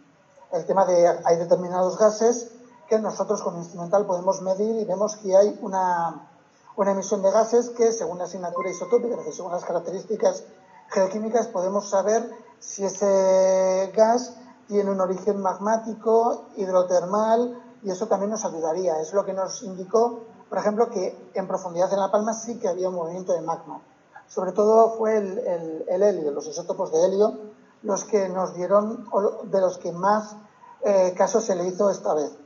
[0.53, 2.53] El tema de hay determinados gases
[2.93, 6.29] que nosotros con instrumental podemos medir y vemos que hay una,
[6.77, 10.45] una emisión de gases que según la asignatura isotópica, según las características
[10.91, 14.37] geoquímicas, podemos saber si ese gas
[14.69, 19.01] tiene un origen magmático, hidrotermal, y eso también nos ayudaría.
[19.01, 22.69] Es lo que nos indicó, por ejemplo, que en profundidad en La Palma sí que
[22.69, 23.81] había un movimiento de magma.
[24.29, 27.39] Sobre todo fue el, el, el helio, los isótopos de helio,
[27.85, 29.09] los que nos dieron,
[29.45, 30.37] de los que más
[30.83, 32.42] eh, caso se le hizo esta vez.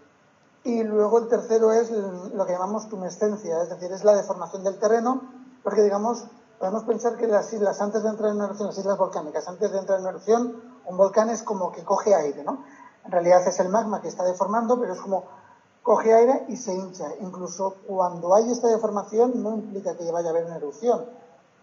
[0.67, 4.81] Y luego el tercero es lo que llamamos tumescencia, es decir, es la deformación del
[4.81, 5.23] terreno,
[5.63, 6.25] porque digamos,
[6.59, 9.79] podemos pensar que las islas, antes de entrar en erupción, las islas volcánicas, antes de
[9.79, 12.65] entrar en erupción, un volcán es como que coge aire, ¿no?
[13.05, 15.23] En realidad es el magma que está deformando, pero es como
[15.85, 17.15] coge aire y se hincha.
[17.21, 21.05] Incluso cuando hay esta deformación no implica que vaya a haber una erupción,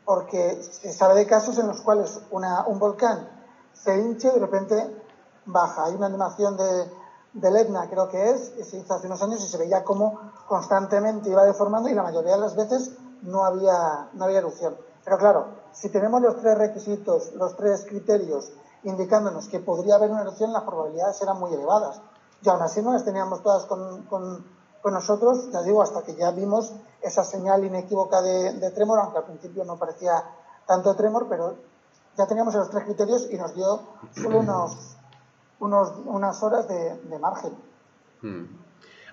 [0.05, 3.27] porque se sabe de casos en los cuales una, un volcán
[3.73, 5.03] se hincha y de repente
[5.45, 5.83] baja.
[5.87, 7.02] Hay una animación de,
[7.34, 11.30] del Etna, creo que es, se hizo hace unos años y se veía como constantemente
[11.30, 12.91] iba deformando y la mayoría de las veces
[13.24, 14.76] no había, no había erupción.
[15.04, 18.52] Pero claro, si tenemos los tres requisitos, los tres criterios
[18.84, 22.02] indicándonos que podría haber una erupción, las probabilidades eran muy elevadas.
[22.41, 24.46] Y aún así no las teníamos todas con, con,
[24.82, 29.19] con nosotros, ya digo, hasta que ya vimos esa señal inequívoca de, de tremor, aunque
[29.19, 30.24] al principio no parecía
[30.67, 31.56] tanto tremor, pero
[32.17, 33.80] ya teníamos los tres criterios y nos dio
[34.13, 34.92] solo unos,
[35.63, 37.52] unos unas horas de, de margen.
[38.21, 38.45] Hmm.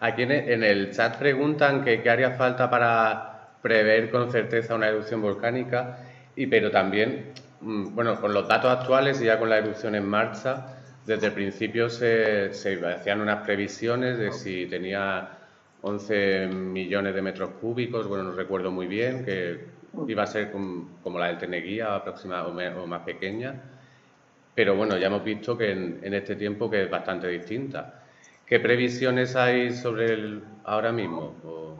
[0.01, 3.31] Aquí en el chat preguntan que qué haría falta para
[3.63, 5.99] prever con certeza una erupción volcánica,
[6.35, 10.09] y pero también, mm, bueno, con los datos actuales y ya con la erupción en
[10.09, 15.39] marcha, desde el principio se, se hacían unas previsiones de si tenía
[15.83, 19.67] 11 millones de metros cúbicos, bueno, no recuerdo muy bien, que
[20.07, 23.61] iba a ser como, la del Teneguía aproximadamente o más pequeña,
[24.55, 27.95] pero bueno, ya hemos visto que en, en este tiempo que es bastante distinta.
[28.47, 31.35] ¿Qué previsiones hay sobre el ahora mismo?
[31.45, 31.77] O-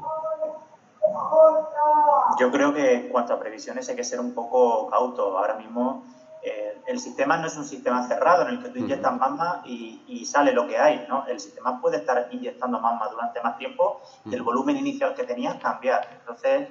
[2.39, 5.37] Yo creo que en cuanto a previsiones hay que ser un poco cauto.
[5.37, 6.05] Ahora mismo
[6.43, 10.01] eh, el sistema no es un sistema cerrado en el que tú inyectas magma y,
[10.07, 11.05] y sale lo que hay.
[11.09, 11.27] ¿no?
[11.27, 15.57] El sistema puede estar inyectando magma durante más tiempo y el volumen inicial que tenías
[15.57, 16.09] cambiar.
[16.21, 16.69] Entonces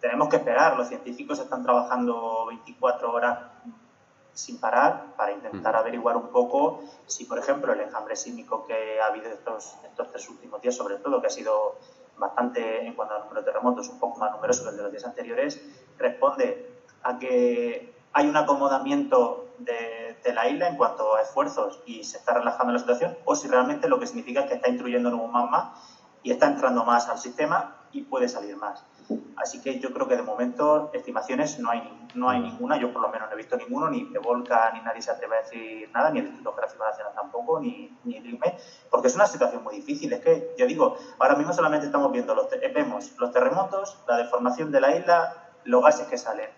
[0.00, 0.76] tenemos que esperar.
[0.76, 3.38] Los científicos están trabajando 24 horas
[4.38, 9.06] sin parar para intentar averiguar un poco si, por ejemplo, el enjambre sísmico que ha
[9.06, 11.74] habido estos, estos tres últimos días, sobre todo, que ha sido
[12.16, 14.92] bastante, en cuanto al número de terremotos, un poco más numeroso que el de los
[14.92, 15.60] días anteriores,
[15.98, 16.70] responde
[17.02, 22.18] a que hay un acomodamiento de, de la isla en cuanto a esfuerzos y se
[22.18, 25.26] está relajando la situación, o si realmente lo que significa es que está intruyendo nuevo
[25.26, 25.74] magma
[26.22, 28.84] y está entrando más al sistema y puede salir más.
[29.36, 33.02] Así que yo creo que de momento estimaciones no hay, no hay ninguna, yo por
[33.02, 36.10] lo menos no he visto ninguno, ni Volca, ni nadie se atreve a decir nada,
[36.10, 38.56] ni el Instituto Geográfico Nacional tampoco, ni, ni el INME,
[38.90, 40.12] porque es una situación muy difícil.
[40.12, 44.16] Es que, yo digo, ahora mismo solamente estamos viendo los, te- vemos los terremotos, la
[44.16, 45.32] deformación de la isla,
[45.64, 46.50] los gases que salen.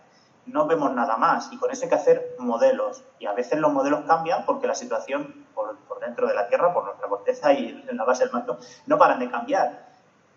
[0.47, 3.05] No vemos nada más y con eso hay que hacer modelos.
[3.19, 6.73] Y a veces los modelos cambian porque la situación por, por dentro de la Tierra,
[6.73, 9.91] por nuestra corteza y en la base del manto, no paran de cambiar.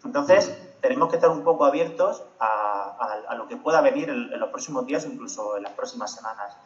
[0.04, 2.45] Entonces, tenemos que estar un poco abiertos a,
[2.99, 5.71] a- a lo que pueda venir en, en los próximos días o incluso en las
[5.71, 6.57] próximas semanas.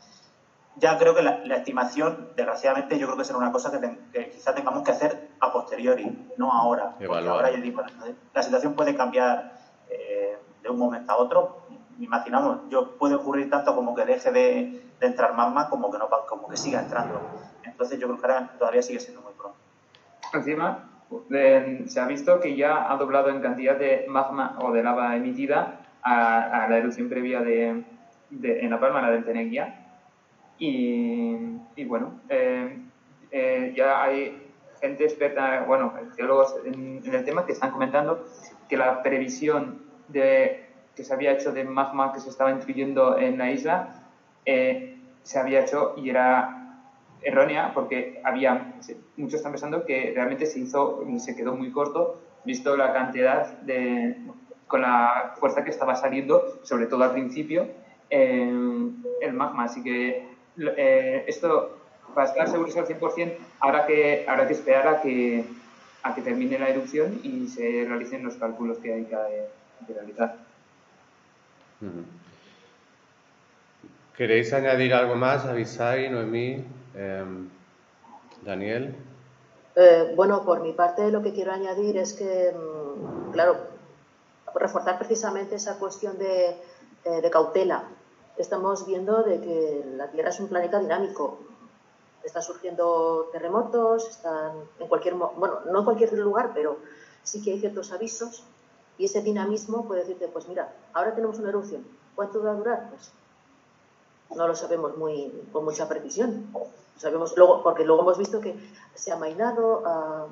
[0.77, 4.09] Ya creo que la, la estimación, desgraciadamente, yo creo que será una cosa que, ten-
[4.11, 6.95] que quizá tengamos que hacer a posteriori, no ahora.
[7.07, 7.81] Porque ahora, ya digo,
[8.33, 9.53] la, situación puede cambiar
[9.87, 11.61] eh, de un momento a otro.
[11.99, 16.09] Imaginamos, yo puede ocurrir tanto como que deje de, de entrar magma como que, no,
[16.27, 17.21] como que siga entrando.
[17.63, 19.57] Entonces, yo creo que ahora todavía sigue siendo muy pronto.
[20.33, 20.89] Encima,
[21.31, 25.15] eh, se ha visto que ya ha doblado en cantidad de magma o de lava
[25.15, 27.83] emitida a, a la erupción previa de,
[28.29, 29.83] de- en La Palma, la del Teneguía.
[30.59, 31.35] Y,
[31.75, 32.79] y bueno, eh,
[33.31, 34.41] eh, ya hay
[34.81, 38.25] gente experta, bueno, geólogos en, en el tema que están comentando
[38.67, 43.37] que la previsión de, que se había hecho de magma que se estaba intuyendo en
[43.37, 44.03] la isla
[44.45, 46.56] eh, se había hecho y era
[47.21, 48.75] errónea porque había
[49.17, 54.17] muchos están pensando que realmente se hizo se quedó muy corto visto la cantidad de
[54.67, 57.67] con la fuerza que estaba saliendo sobre todo al principio
[58.09, 58.49] eh,
[59.21, 59.65] el magma.
[59.65, 60.27] Así que
[60.57, 61.77] eh, esto
[62.13, 65.45] para estar seguros al 100% habrá que habrá que esperar a que
[66.03, 70.37] a que termine la erupción y se realicen los cálculos que hay que, realizar.
[74.15, 76.63] ¿Queréis añadir algo más, Avisai, Noemí,
[76.97, 77.49] em,
[78.41, 78.95] Daniel?
[79.75, 83.57] Eh, bueno, por mi parte lo que quiero añadir es que, mm, claro,
[84.55, 86.57] reforzar precisamente esa cuestión de,
[87.05, 87.83] eh, de cautela.
[88.37, 91.39] Estamos viendo de que la Tierra es un planeta dinámico.
[92.23, 96.77] Están surgiendo terremotos, están en cualquier, bueno, no en cualquier lugar, pero
[97.23, 98.43] sí que hay ciertos avisos
[98.97, 101.85] y ese dinamismo puede decirte, pues mira, ahora tenemos una erupción.
[102.15, 102.89] ¿Cuánto va a durar?
[102.89, 103.11] Pues
[104.35, 106.47] no lo sabemos muy, con mucha precisión.
[106.97, 108.55] Sabemos luego, porque luego hemos visto que
[108.95, 110.27] se ha mainado, ah,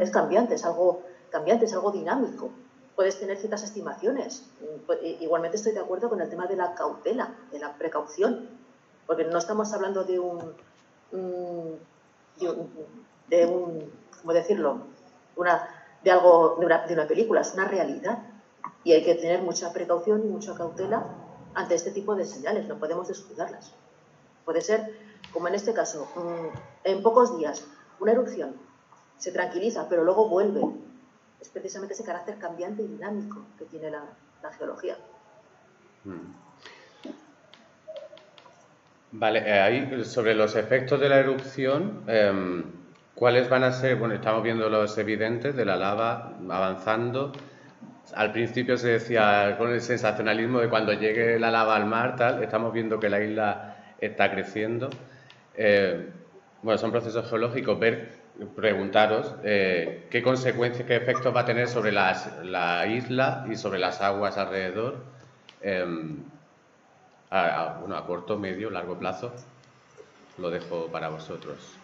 [0.00, 2.50] es cambiante, es algo cambiante, es algo dinámico.
[2.94, 4.44] Puedes tener ciertas estimaciones.
[4.60, 7.76] Mm, pu- i- Igualmente estoy de acuerdo con el tema de la cautela, de la
[7.76, 8.48] precaución,
[9.06, 10.38] porque no estamos hablando de un,
[11.12, 11.74] mm,
[12.40, 12.70] de un,
[13.28, 14.78] de un ¿cómo decirlo?
[15.36, 15.62] Una,
[16.02, 18.18] de algo, de una, de una película, es una realidad.
[18.84, 21.04] Y hay que tener mucha precaución y mucha cautela
[21.54, 23.72] ante este tipo de señales, no podemos descuidarlas.
[24.44, 24.82] Puede ser,
[25.34, 27.66] como en este caso, mm, en pocos días,
[27.98, 28.54] una erupción
[29.18, 30.62] se tranquiliza, pero luego vuelve.
[31.40, 34.02] Es precisamente ese carácter cambiante y dinámico que tiene la,
[34.58, 34.96] geología.
[39.12, 42.64] Vale, eh, ahí sobre los efectos de la erupción, em,
[43.14, 43.96] ¿cuáles van a ser?
[43.96, 47.32] Bueno, estamos viendo los evidentes de la lava avanzando.
[48.14, 52.42] Al principio se decía con el sensacionalismo de cuando llegue la lava al mar, tal,
[52.42, 54.90] estamos viendo que la isla está creciendo.
[55.56, 56.10] Eh,
[56.62, 57.78] bueno, son procesos geológicos.
[57.78, 58.24] Ver
[58.56, 64.00] preguntaros eh, qué consecuencias, qué efectos va a tener sobre la isla y sobre las
[64.00, 64.96] aguas alrededor,
[65.60, 66.16] em,
[67.30, 69.32] a, bueno, a corto, medio, largo plazo.
[70.38, 71.78] Lo dejo para vosotros.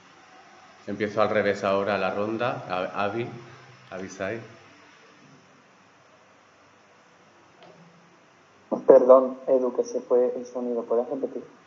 [0.86, 2.64] Empiezo al revés ahora la ronda.
[2.94, 3.28] Avi,
[3.90, 4.40] Avisai.
[8.86, 10.82] Perdón, Edu, que se fue el sonido.
[10.82, 11.59] ¿Puedes repetir?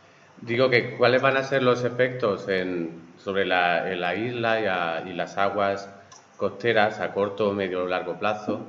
[0.46, 5.88] Digo que cuáles van a ser los efectos en, sobre la, isla y, las aguas
[6.36, 8.60] costeras a corto, medio o largo plazo.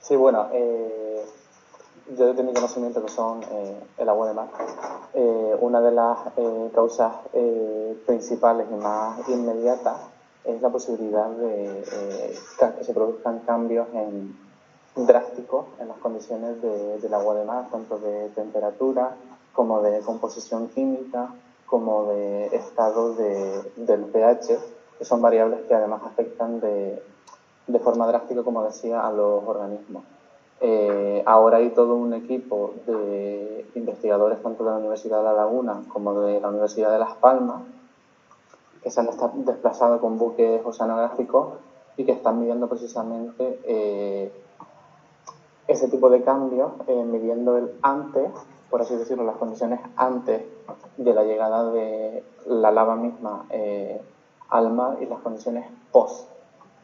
[0.00, 1.24] Sí, bueno, eh,
[2.18, 4.48] yo desde mi conocimiento que son eh, el agua de mar,
[5.14, 6.18] eh, una de las
[6.74, 7.12] causas
[8.06, 9.98] principales y más inmediatas
[10.44, 12.34] es la posibilidad de
[12.76, 14.36] que se produzcan cambios en,
[14.96, 19.14] drásticos en las condiciones del agua de mar, tanto de temperatura
[19.54, 21.30] como de composición química,
[21.66, 24.58] como de estado del pH,
[24.98, 27.02] que son variables que además afectan de,
[27.82, 30.04] forma drástica, como decía, a los organismos.
[30.60, 35.82] Eh, ahora hay todo un equipo de investigadores tanto de la Universidad de La Laguna
[35.92, 37.62] como de la Universidad de Las Palmas
[38.82, 39.08] que se han
[39.44, 41.54] desplazado con buques oceanográficos
[41.96, 44.30] y que están midiendo precisamente eh,
[45.66, 48.30] ese tipo de cambios, eh, midiendo el antes
[48.74, 50.42] por así decirlo, las condiciones antes
[50.96, 54.02] de la llegada de la lava misma eh,
[54.48, 56.28] al mar y las condiciones post.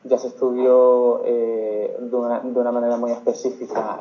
[0.04, 3.98] Ya se estudió eh, de, una, manera muy específica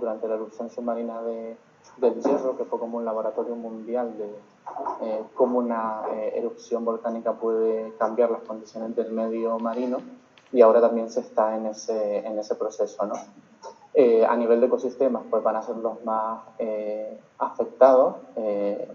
[0.00, 1.58] durante la erupción submarina de,
[1.98, 4.34] del Hierro, que fue como un laboratorio mundial de
[5.02, 9.98] eh, cómo una erupción volcánica puede cambiar las condiciones del medio marino
[10.52, 13.04] y ahora también se está en ese, en ese proceso.
[13.04, 13.16] ¿no?
[13.92, 18.88] Eh, a nivel de ecosistemas, pues van a ser los más eh, afectados eh,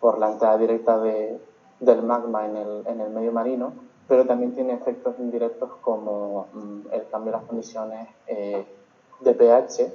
[0.00, 3.72] por la entrada directa del magma en el, en el, medio marino,
[4.08, 9.92] pero también tiene efectos indirectos como mm, el cambio de las condiciones de pH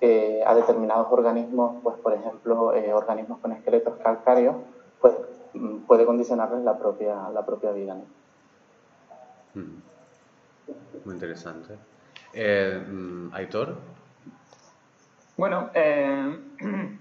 [0.00, 4.56] que a determinados organismos, pues por ejemplo, organismos con esqueletos calcáreos,
[5.00, 5.14] pues
[5.54, 7.96] mm, puede condicionarles la propia, la propia vida.
[9.54, 9.80] Mm.
[11.06, 11.74] Muy interesante.
[13.32, 13.76] Aitor.
[15.36, 16.38] Bueno, eh,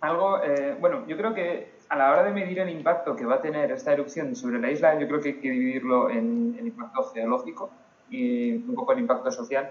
[0.00, 3.36] algo, eh, bueno, yo creo que a la hora de medir el impacto que va
[3.36, 7.04] a tener esta erupción sobre la isla, yo creo que hay que dividirlo en impacto
[7.12, 7.70] geológico
[8.08, 9.70] y un poco el impacto social.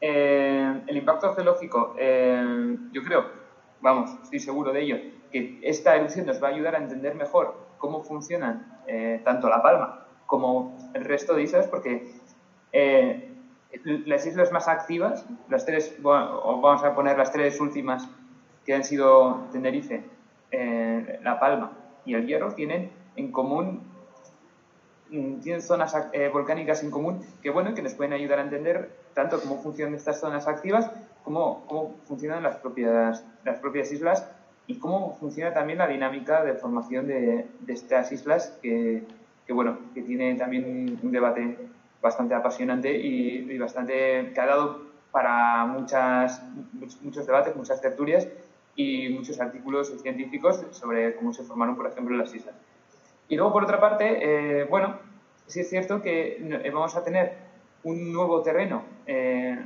[0.00, 3.24] Eh, el impacto geológico, yo creo,
[3.80, 4.96] vamos, estoy seguro de ello,
[5.32, 8.66] que esta erupción nos va a ayudar a entender mejor cómo funcionan
[9.24, 12.12] tanto La Palma como el resto de islas, porque
[13.84, 18.08] las islas más activas, las tres, vamos a poner las tres últimas
[18.64, 20.04] que han sido Tenerife,
[20.50, 21.72] eh, La Palma
[22.04, 23.82] y El Hierro, tienen en común,
[25.10, 28.90] mm, tienen zonas eh, volcánicas en común que, bueno, que nos pueden ayudar a entender
[29.14, 30.90] tanto cómo funcionan estas zonas activas
[31.26, 34.30] cómo funcionan las propias, las propias islas
[34.68, 39.02] y cómo funciona también la dinámica de formación de, de estas islas que,
[39.44, 41.56] que, bueno, que tiene también un debate
[42.06, 46.42] bastante apasionante y, bastante que ha dado para muchas,
[47.02, 48.28] muchos debates, muchas tertulias
[48.74, 52.54] y muchos artículos científicos sobre cómo se formaron, por ejemplo, las islas.
[53.28, 54.98] Y luego, por otra parte, eh, bueno,
[55.46, 57.32] sí es cierto que eh, vamos a tener
[57.82, 59.58] un nuevo terreno eh,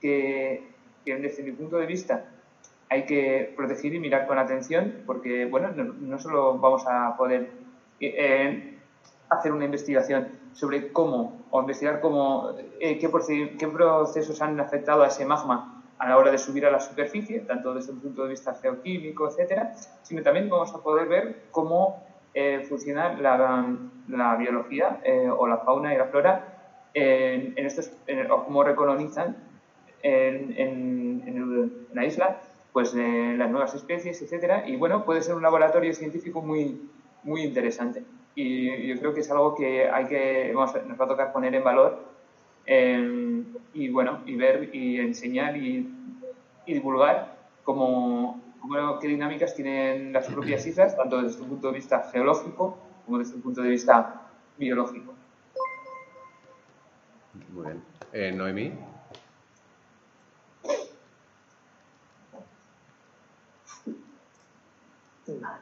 [0.00, 0.64] que,
[1.04, 2.24] desde mi punto de vista,
[2.88, 7.50] hay que proteger y mirar con atención, porque, bueno, no, no solo vamos a poder
[9.28, 13.08] hacer una investigación sobre cómo, o investigar cómo, eh, qué,
[13.68, 17.74] procesos han afectado a ese magma a la hora de subir a la superficie, tanto
[17.74, 22.64] desde un punto de vista geoquímico, etcétera, sino también vamos a poder ver cómo eh,
[22.68, 23.76] funciona la,
[24.08, 26.52] la biología eh, o la fauna y la flora
[26.92, 27.92] en, estos,
[28.30, 29.36] o cómo recolonizan
[30.02, 32.40] en, en, la isla
[32.72, 36.90] pues las nuevas especies, etcétera, y bueno, puede ser un laboratorio científico muy,
[37.22, 38.04] muy interesante
[38.36, 41.64] y yo creo que es algo que hay que nos va a tocar poner en
[41.64, 42.04] valor
[42.66, 45.92] em, y bueno y ver y enseñar y,
[46.66, 48.40] divulgar cómo,
[49.00, 52.76] qué dinámicas tienen las propias islas tanto desde un punto de vista geológico
[53.06, 54.22] como desde un punto de vista
[54.58, 55.14] biológico.
[57.52, 57.82] Muy bien.
[58.12, 58.72] Eh, Noemí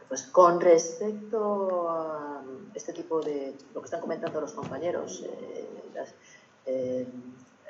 [0.08, 2.42] pues con respecto a
[2.74, 5.68] este tipo de, lo que están comentando los compañeros, eh,
[6.66, 7.06] eh,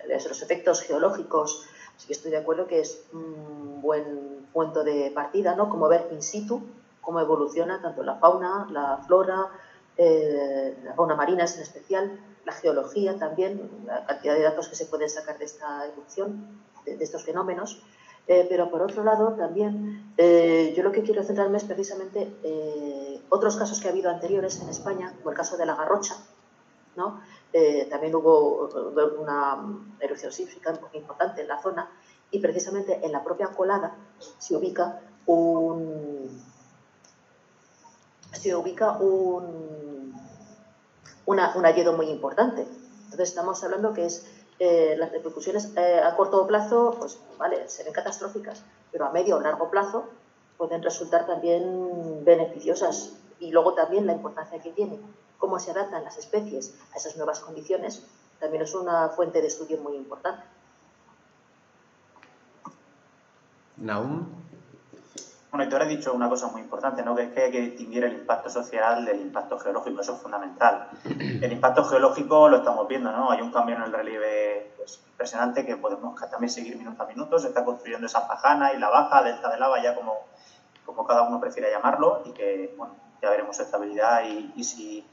[0.08, 1.66] los efectos geológicos,
[1.96, 5.68] sí que estoy de acuerdo que es un buen punto de partida, ¿no?
[5.68, 6.62] Como ver in situ
[7.00, 9.50] cómo evoluciona tanto la fauna, la flora,
[9.96, 14.74] eh, la fauna marina es en especial, la geología también, la cantidad de datos que
[14.74, 17.82] se pueden sacar de esta erupción, de, estos fenómenos.
[18.26, 23.56] Eh, pero por otro lado, también eh, yo lo que quiero centrarme es precisamente otros
[23.56, 26.16] casos que ha habido anteriores en España, como el caso de la Garrocha.
[26.96, 27.20] ¿no?
[27.90, 28.68] también hubo
[29.20, 29.56] una
[30.00, 31.88] erupción sísmica importante en la zona
[32.30, 33.94] y precisamente en la propia colada
[34.38, 36.42] se ubica un,
[38.32, 40.12] se ubica un,
[41.26, 42.66] una, un muy importante.
[43.04, 44.26] Entonces estamos hablando que es
[44.58, 49.40] eh, las repercusiones eh, a corto plazo, pues vale, serán catastróficas, pero a medio o
[49.40, 50.08] largo plazo
[50.56, 53.14] pueden resultar también beneficiosas.
[53.40, 54.98] Y luego también la importancia que tiene,
[55.38, 58.06] cómo se adaptan las especies a esas nuevas condiciones,
[58.38, 60.44] también es una fuente de estudio muy importante.
[63.76, 64.43] Naum.
[65.54, 67.14] Bueno, y tú has dicho una cosa muy importante, ¿no?
[67.14, 70.88] que es que hay que distinguir el impacto social del impacto geológico, eso es fundamental.
[71.04, 73.30] El impacto geológico lo estamos viendo, ¿no?
[73.30, 77.38] Hay un cambio en el relieve pues, impresionante que podemos también seguir minuto a minuto,
[77.38, 80.26] se está construyendo esa pajana y la baja, delta de lava, ya como,
[80.84, 85.06] como cada uno prefiera llamarlo, y que, bueno, ya veremos su estabilidad y, y si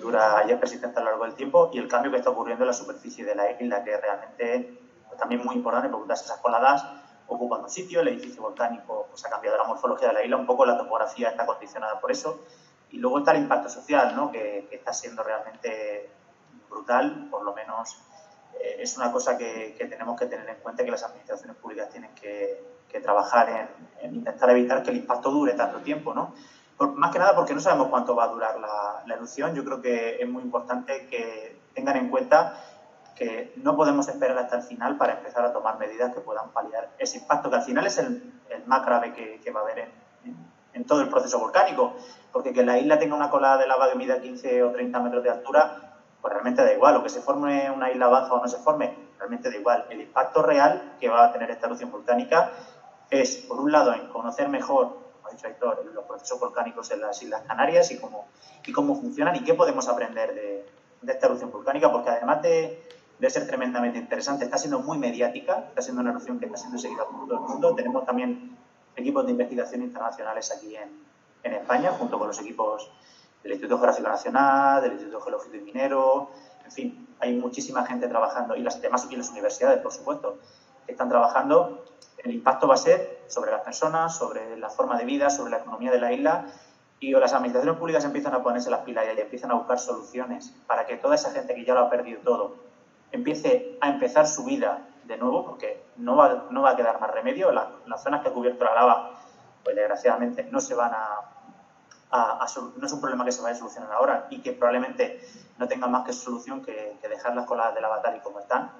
[0.00, 2.64] dura y es persistente a lo largo del tiempo, y el cambio que está ocurriendo
[2.64, 6.82] en la superficie de la isla, que realmente pues, también muy importante porque esas coladas
[7.26, 10.64] ocupando sitio, el edificio volcánico pues, ha cambiado la morfología de la isla, un poco
[10.64, 12.40] la topografía está condicionada por eso.
[12.90, 14.30] Y luego está el impacto social, ¿no?
[14.30, 16.10] que, está siendo realmente
[16.68, 17.96] brutal, por lo menos
[18.60, 22.14] eh, es una cosa que, tenemos que tener en cuenta que las administraciones públicas tienen
[22.14, 22.70] que,
[23.02, 23.68] trabajar
[24.02, 26.12] en, intentar evitar que el impacto dure tanto tiempo.
[26.12, 26.34] ¿no?
[26.94, 29.54] más que nada porque no sabemos cuánto va a durar la, la erupción.
[29.54, 32.60] Yo creo que es muy importante que tengan en cuenta
[33.14, 36.90] que no podemos esperar hasta el final para empezar a tomar medidas que puedan paliar
[36.98, 38.32] ese impacto, que al final es el,
[38.66, 39.90] más grave que, va a haber
[40.72, 41.94] en, todo el proceso volcánico,
[42.32, 45.22] porque que la isla tenga una colada de lava que mida 15 o 30 metros
[45.22, 48.48] de altura, pues realmente da igual, o que se forme una isla baja o no
[48.48, 49.86] se forme, realmente da igual.
[49.90, 52.50] El impacto real que va a tener esta erupción volcánica
[53.10, 57.00] es, por un lado, en conocer mejor, como ha dicho Héctor, los procesos volcánicos en
[57.00, 58.28] las Islas Canarias y cómo,
[58.64, 60.66] y cómo funcionan y qué podemos aprender de,
[61.02, 62.82] de esta erupción volcánica, porque además de,
[63.18, 64.44] de ser tremendamente interesante.
[64.44, 67.48] Está siendo muy mediática, está siendo una erupción que está siendo seguida por todo el
[67.48, 67.74] mundo.
[67.74, 68.56] Tenemos también
[68.96, 70.90] equipos de investigación internacionales aquí en,
[71.42, 72.90] en España, junto con los equipos
[73.42, 76.30] del Instituto Geográfico Nacional, del Instituto Geológico y Minero,
[76.64, 80.38] en fin, hay muchísima gente trabajando, y las demás aquí las universidades, por supuesto,
[80.86, 81.84] que están trabajando.
[82.18, 85.58] El impacto va a ser sobre las personas, sobre la forma de vida, sobre la
[85.58, 86.46] economía de la isla,
[87.00, 90.86] y las administraciones públicas empiezan a ponerse las pilas y empiezan a buscar soluciones para
[90.86, 92.54] que toda esa gente que ya lo ha perdido todo,
[93.12, 97.10] empiece a empezar su vida de nuevo, porque no va, no va a quedar más
[97.10, 97.52] remedio.
[97.52, 99.10] las zonas que ha cubierto la lava,
[99.62, 101.32] pues desgraciadamente no se van a,
[102.76, 105.20] no es un problema que se vaya a solucionar ahora y que probablemente
[105.58, 108.70] no tenga más que solución que, dejar las coladas de lava tal y como están.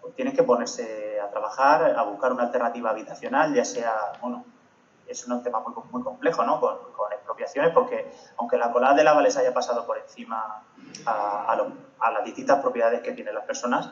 [0.00, 4.44] Pues tienen que ponerse a trabajar, a buscar una alternativa habitacional, ya sea, bueno,
[5.06, 6.60] es un tema muy, muy complejo, ¿no?
[6.60, 10.62] Con, con, expropiaciones, porque aunque la colada de lava les haya pasado por encima
[11.06, 11.52] a,
[12.00, 13.90] a, las distintas propiedades que tienen las personas,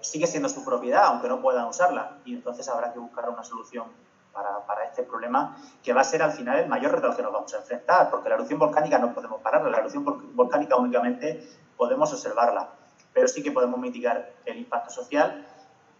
[0.00, 2.18] sigue siendo su propiedad, aunque no puedan usarla.
[2.24, 3.86] Y entonces habrá que buscar una solución
[4.32, 7.22] para, para, este problema, que va a ser al final el mayor reto al que
[7.22, 10.04] nos vamos a enfrentar, porque la erupción volcánica no podemos pararla, la erupción
[10.34, 12.68] volcánica únicamente podemos observarla,
[13.12, 15.46] pero sí que podemos mitigar el impacto social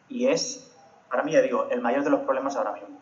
[0.09, 0.73] y es,
[1.11, 3.01] para mí, ya digo, el mayor de los problemas ahora mismo.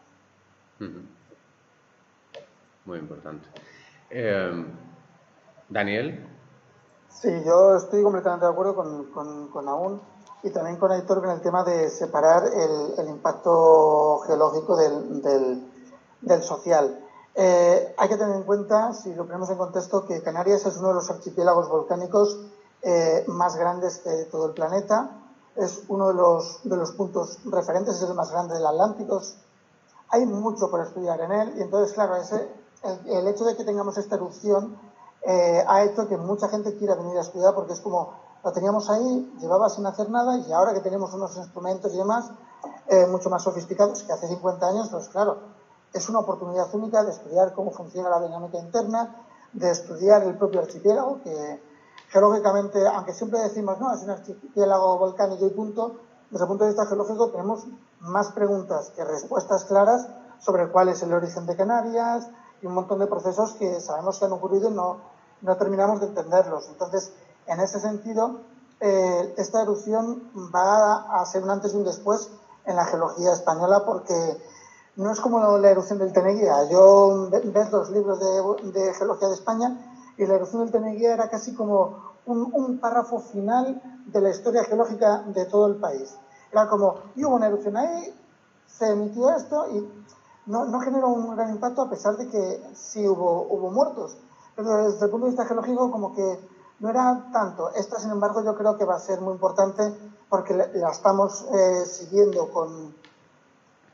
[2.85, 3.49] Muy importante.
[4.11, 4.65] Eh,
[5.69, 6.36] Daniel.
[7.21, 10.03] Sí, yo estoy completamente de acuerdo con, con, con Aún
[10.43, 15.73] y también con Héctor en el tema de separar el, el impacto geológico del, del,
[16.21, 17.03] del social.
[17.35, 20.89] Eh, hay que tener en cuenta, si lo ponemos en contexto, que Canarias es uno
[20.89, 22.39] de los archipiélagos volcánicos
[22.83, 25.11] eh, más grandes de todo el planeta.
[25.57, 29.23] Es uno de los, de los puntos referentes, es el más grande del Atlántico.
[30.11, 32.47] Hay mucho por estudiar en él y entonces, claro, ese
[33.07, 34.77] el, hecho de que tengamos esta erupción
[35.27, 38.15] eh, ha hecho que mucha gente quiera venir a estudiar porque es como
[38.45, 42.31] lo teníamos ahí, llevaba sin hacer nada y ahora que tenemos unos instrumentos y demás
[42.87, 45.39] eh, mucho más sofisticados que hace 50 años, pues claro,
[45.93, 49.17] es una oportunidad única de estudiar cómo funciona la dinámica interna,
[49.53, 51.61] de estudiar el propio archipiélago, que
[52.11, 55.97] geológicamente, aunque siempre decimos, no, es un archipiélago volcánico y punto,
[56.31, 57.67] desde el punto de vista geológico tenemos
[57.99, 60.07] más preguntas que respuestas claras
[60.39, 62.29] sobre cuál es el origen de Canarias,
[62.63, 64.99] y un montón de procesos que sabemos que han ocurrido y no,
[65.43, 66.69] no terminamos de entenderlos.
[66.69, 67.13] Entonces,
[67.47, 68.41] en ese sentido,
[68.81, 72.31] eh, esta erupción va a ser un antes y un después
[72.67, 74.39] en la geología española porque
[74.97, 76.69] no es como la erupción del Teneguía.
[76.71, 79.79] Yo ves los libros de, de, geología de España
[80.17, 85.23] y la erupción del Teneguía era casi como un, párrafo final de la historia geológica
[85.27, 86.17] de todo el país.
[86.51, 88.15] Era como, y hubo una erupción ahí,
[88.67, 89.89] se emitió esto y
[90.47, 94.17] no, no generó un gran impacto a pesar de que sí hubo, hubo muertos.
[94.57, 96.41] Pero desde el punto de vista geológico como que
[96.81, 97.71] no era tanto.
[97.75, 99.95] Esta, sin embargo, yo creo que va a ser muy importante
[100.29, 102.95] porque la estamos eh, siguiendo con,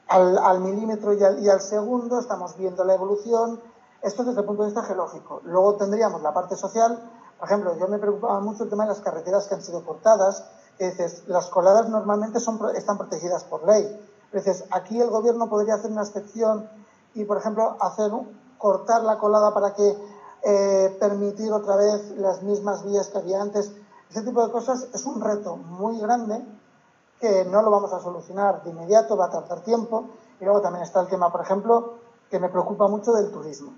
[0.08, 3.60] al, milímetro y al, segundo, estamos viendo la evolución.
[4.02, 5.40] Esto desde el punto de vista geológico.
[5.44, 6.98] Luego tendríamos la parte social.
[7.38, 10.44] Por ejemplo, yo me preocupaba mucho el tema de las carreteras que han sido cortadas.
[10.78, 14.00] Dices, las coladas normalmente son, están protegidas por ley.
[14.32, 16.68] Entonces, aquí el gobierno podría hacer una excepción
[17.14, 18.10] y, por ejemplo, hacer
[18.58, 19.96] cortar la colada para que
[20.45, 23.72] eh, permitir otra vez las mismas vías que había antes.
[24.11, 26.45] Ese tipo de cosas es un reto muy grande
[27.20, 30.11] que no lo vamos a solucionar de inmediato, va a tardar tiempo.
[30.40, 31.95] Y luego también está el tema, por ejemplo,
[32.28, 33.72] que me preocupa mucho del turismo.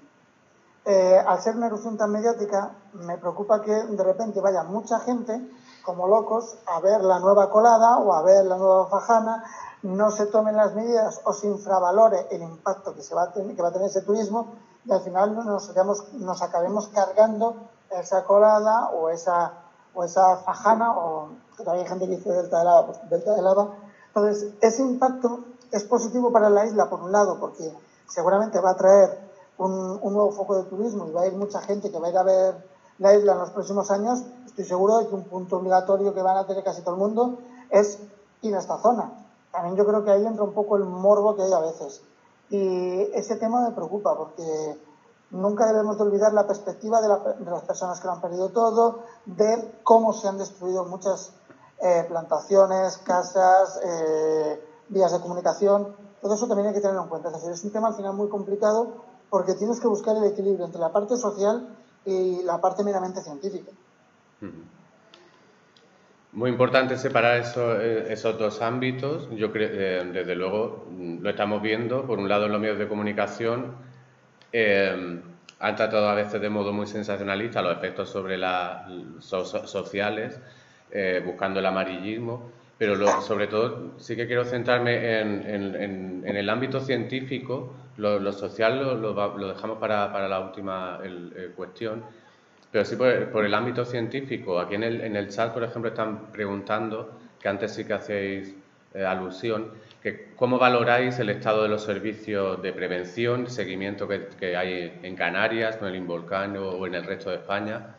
[0.86, 5.50] Eh, al ser una erupción tan mediática, me preocupa que de repente vaya mucha gente
[5.82, 9.44] como locos a ver la nueva colada o a ver la nueva fajana,
[9.82, 13.54] no se tomen las medidas o se infravalore el impacto que, se va, a tener,
[13.54, 14.54] que va a tener ese turismo
[14.84, 15.74] y al final nos,
[16.12, 17.56] nos acabemos cargando
[17.90, 19.52] esa colada o esa,
[19.94, 23.42] o esa fajana, o todavía hay gente que dice delta de lava, pues delta de
[23.42, 23.74] lava.
[24.08, 27.72] Entonces, ese impacto es positivo para la isla, por un lado, porque
[28.08, 29.18] seguramente va a traer
[29.58, 32.10] un, un, nuevo foco de turismo y va a ir mucha gente que va a
[32.10, 32.68] ir a ver
[32.98, 34.22] la isla en los próximos años.
[34.46, 37.38] Estoy seguro de que un punto obligatorio que van a tener casi todo el mundo
[37.70, 37.98] es
[38.42, 39.12] ir a esta zona.
[39.50, 42.02] También yo creo que ahí entra un poco el morbo que hay a veces.
[42.50, 44.78] Y ese tema me preocupa porque
[45.30, 48.50] nunca debemos de olvidar la perspectiva de, la, de las personas que lo han perdido
[48.50, 51.32] todo, de cómo se han destruido muchas
[51.80, 55.94] eh, plantaciones, casas, eh, vías de comunicación.
[56.22, 57.28] Todo eso también hay que tenerlo en cuenta.
[57.28, 58.88] Es decir, es un tema al final muy complicado
[59.28, 63.72] porque tienes que buscar el equilibrio entre la parte social y la parte meramente científica.
[66.34, 69.28] Muy importante separar eh, esos dos ámbitos.
[69.36, 72.04] Yo creo, eh, desde luego, lo estamos viendo.
[72.04, 73.76] Por un lado, los medios de comunicación
[74.52, 75.20] eh,
[75.60, 78.82] han tratado a veces de modo muy sensacionalista los efectos sobre las
[79.20, 80.40] so, sociales,
[81.24, 82.50] buscando el amarillismo.
[82.78, 87.74] Pero lo, sobre todo, sí que quiero centrarme en, el ámbito científico.
[87.96, 92.02] Lo, lo social lo, lo, dejamos para, para la última el, cuestión
[92.74, 94.58] pero sí por el, por el ámbito científico.
[94.58, 98.52] Aquí en el, en el, chat, por ejemplo, están preguntando, que antes sí que hacéis
[98.94, 99.70] eh, alusión,
[100.02, 105.14] que cómo valoráis el estado de los servicios de prevención, seguimiento que, que hay en
[105.14, 107.94] Canarias, con el Involcán o, en el resto de España,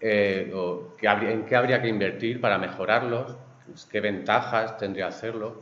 [0.00, 3.36] eh, o que habría, en qué habría que invertir para mejorarlos,
[3.90, 5.60] qué ventajas tendría hacerlo.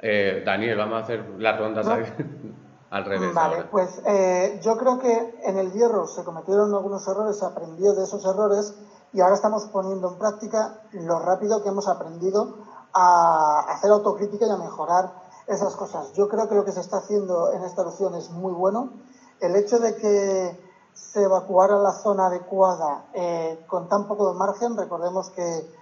[0.00, 1.86] Eh, Daniel, vamos a hacer las rondas.
[1.86, 2.60] No.
[2.90, 3.32] Al revés.
[3.32, 3.70] Vale, ahora.
[3.70, 8.02] pues eh, yo creo que en el hierro se cometieron algunos errores, se aprendió de
[8.02, 8.74] esos errores
[9.12, 12.56] y ahora estamos poniendo en práctica lo rápido que hemos aprendido
[12.92, 15.12] a hacer autocrítica y a mejorar
[15.46, 16.12] esas cosas.
[16.14, 18.90] Yo creo que lo que se está haciendo en esta erupción es muy bueno.
[19.38, 24.76] El hecho de que se evacuara la zona adecuada eh, con tan poco de margen,
[24.76, 25.72] recordemos que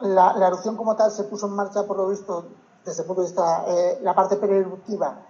[0.00, 2.46] la, la, erupción como tal se puso en marcha, por lo visto,
[2.84, 5.26] desde el punto de vista, eh, la parte preeruptiva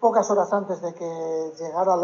[0.00, 1.94] pocas horas antes de que llegara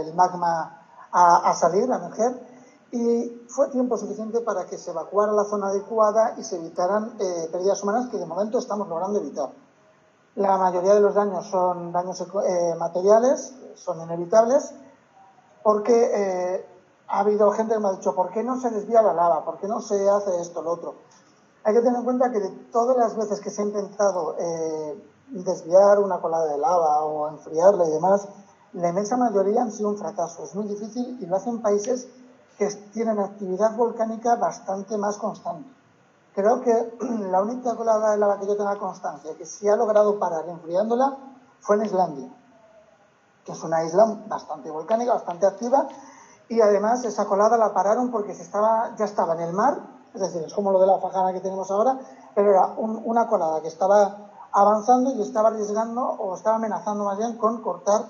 [0.00, 2.50] el magma a, a, salir, a emerger,
[2.92, 7.48] y fue tiempo suficiente para que se evacuara la zona adecuada y se evitaran eh,
[7.52, 9.50] pérdidas humanas que de momento estamos logrando evitar.
[10.36, 14.72] La mayoría de los daños son daños eh, materiales, son inevitables,
[15.62, 16.66] porque eh,
[17.08, 19.44] ha habido gente que me ha dicho, ¿por qué no se desvía la lava?
[19.44, 20.94] ¿Por qué no se hace esto, lo otro?
[21.64, 25.04] Hay que tener en cuenta que de todas las veces que se ha intentado eh,
[25.30, 28.28] desviar una colada de lava o enfriarla y demás,
[28.72, 30.44] la inmensa mayoría han sido un fracaso.
[30.44, 32.08] Es muy difícil y lo hacen países
[32.58, 35.68] que tienen actividad volcánica bastante más constante.
[36.34, 36.96] Creo que
[37.30, 41.16] la única colada de lava que yo tenga constancia que se ha logrado parar enfriándola
[41.60, 42.28] fue en Islandia,
[43.44, 45.88] que es una isla bastante volcánica, bastante activa,
[46.48, 49.78] y además esa colada la pararon porque se estaba, ya estaba en el mar,
[50.14, 51.98] es decir, es como lo de la fajana que tenemos ahora,
[52.34, 57.18] pero era un, una colada que estaba avanzando y estaba arriesgando o estaba amenazando más
[57.18, 58.02] bien con cortar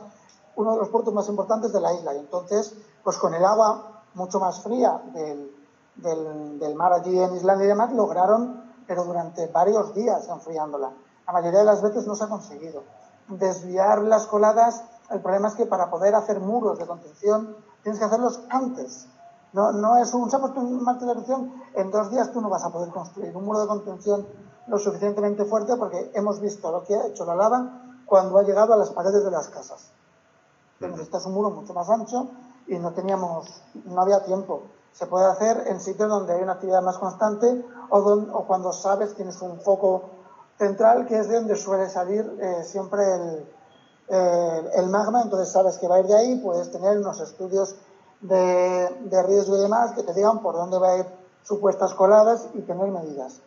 [0.57, 2.15] uno de los puertos más importantes de la isla.
[2.15, 5.51] Y entonces, pues con el agua mucho más fría del,
[5.97, 10.91] del, del mar allí en Islandia y demás, lograron, pero durante varios días enfriándola.
[11.27, 12.83] La mayoría de las veces no se ha conseguido.
[13.29, 18.05] Desviar las coladas, el problema es que para poder hacer muros de contención tienes que
[18.05, 19.07] hacerlos antes.
[19.53, 22.49] No, no es un, se ha puesto un martes de en dos días tú no
[22.49, 24.27] vas a poder construir un muro de contención
[24.67, 28.75] lo suficientemente fuerte porque hemos visto lo que ha hecho la lava cuando ha llegado
[28.75, 29.91] a las paredes de las casas.
[30.81, 32.29] necesitas un muro mucho más ancho
[32.67, 34.63] y no teníamos, no había tiempo.
[34.93, 39.15] Se puede hacer en sitios donde hay una actividad más constante o, o cuando sabes
[39.15, 40.11] tienes un foco
[40.59, 43.47] central que es de donde suele salir eh, siempre el,
[44.75, 47.77] el, magma, entonces sabes que va a ir de ahí, puedes tener unos estudios
[48.21, 51.07] de, de riesgo y demás que te digan por dónde va a ir
[51.45, 53.41] supuestas coladas y tener medidas.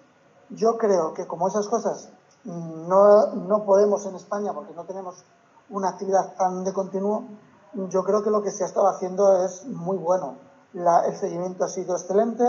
[0.56, 2.10] Yo creo que como esas cosas
[2.44, 5.24] no, no podemos en España porque no tenemos
[5.70, 7.24] una actividad tan de continuo,
[7.90, 10.36] yo creo que lo que se ha estado haciendo es muy bueno.
[10.74, 12.44] el seguimiento ha sido excelente,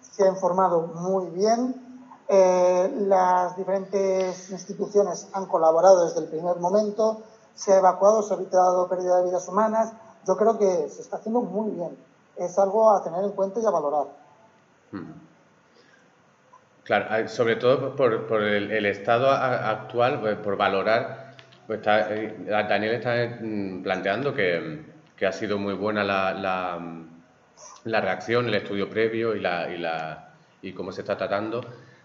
[0.00, 1.92] se ha informado muy bien,
[2.28, 7.18] eh, las diferentes instituciones han colaborado desde el primer momento,
[7.54, 9.92] se ha evacuado, se ha evitado pérdida de vidas humanas.
[10.26, 11.98] Yo creo que se está haciendo muy bien.
[12.36, 14.06] Es algo a tener en cuenta y a valorar.
[14.92, 15.31] Hmm.
[16.84, 21.32] Claro, sobre todo por, el, estado actual, pues, por valorar,
[21.66, 24.90] pues eh, Daniel está mm, planteando que,
[25.24, 30.32] ha sido muy buena la, reacción, el estudio previo y, la,
[30.74, 31.60] cómo se está tratando.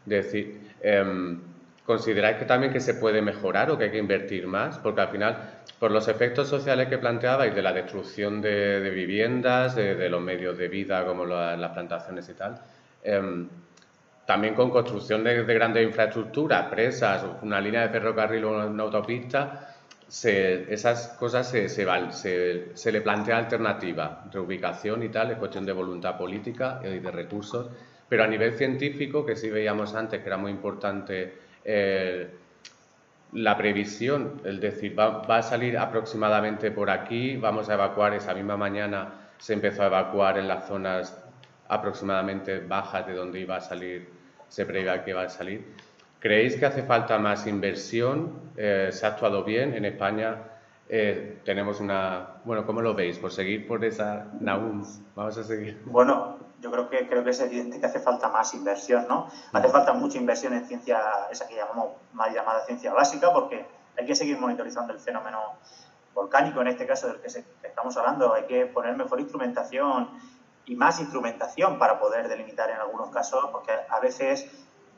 [0.05, 1.41] De decir, em,
[1.83, 4.77] ¿consideráis que también que se puede mejorar o que hay que invertir más?
[4.77, 5.37] Porque al final,
[5.79, 10.67] por los efectos sociales que planteabais de la destrucción de, viviendas, de, los medios de
[10.67, 12.61] vida como las plantaciones y tal,
[13.03, 13.49] em,
[14.27, 19.73] también con construcción de, grandes infraestructuras, presas, una línea de ferrocarril o una autopista,
[20.09, 26.17] esas cosas se, se, se, le plantea alternativa, reubicación y tal, es cuestión de voluntad
[26.17, 27.69] política y de recursos,
[28.09, 32.27] pero a nivel científico, que sí veíamos antes que era muy importante eh,
[33.31, 38.33] la previsión, es decir, va, va, a salir aproximadamente por aquí, vamos a evacuar esa
[38.33, 41.17] misma mañana, se empezó a evacuar en las zonas
[41.69, 44.16] aproximadamente bajas de donde iba a salir
[44.49, 45.73] se prevé que va a salir.
[46.19, 48.51] ¿Creéis que hace falta más inversión?
[48.57, 50.37] Eh, ¿Se ha actuado bien en España?
[50.89, 52.39] Eh, tenemos una...
[52.45, 53.19] Bueno, ¿cómo lo veis?
[53.19, 54.83] ¿Por seguir por esa Naum?
[55.15, 55.81] Vamos a seguir.
[55.85, 59.27] Bueno, yo creo que, creo que es evidente que hace falta más inversión, ¿no?
[59.53, 60.99] Hace falta mucha inversión en ciencia,
[61.31, 63.65] esa que llamamos mal llamada ciencia básica, porque
[63.97, 65.57] hay que seguir monitorizando el fenómeno
[66.13, 68.33] volcánico, en este caso del que, estamos hablando.
[68.33, 70.09] Hay que poner mejor instrumentación,
[70.67, 74.47] y más instrumentación para poder delimitar en algunos casos, porque a veces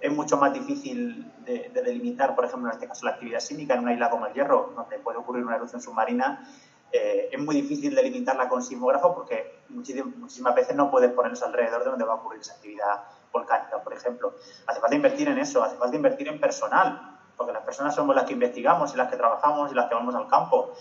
[0.02, 3.82] es mucho más difícil de, delimitar, por ejemplo, en este caso la actividad sísmica en
[3.82, 6.50] una isla como el Hierro, donde puede ocurrir una erupción submarina,
[6.92, 11.90] eh, es muy difícil delimitarla con sismógrafo porque muchísimas, veces no puedes ponerse alrededor de
[11.92, 14.34] donde va a ocurrir esa actividad volcánica, por ejemplo.
[14.66, 18.26] Hace falta invertir en eso, hace falta invertir en personal, porque las personas somos las
[18.26, 20.74] que investigamos y las que trabajamos y las que vamos al campo.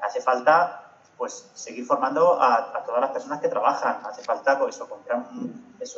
[0.00, 0.87] Hace falta
[1.18, 3.98] pues seguir formando a, todas las personas que trabajan.
[4.04, 5.26] Hace falta pues, eso, comprar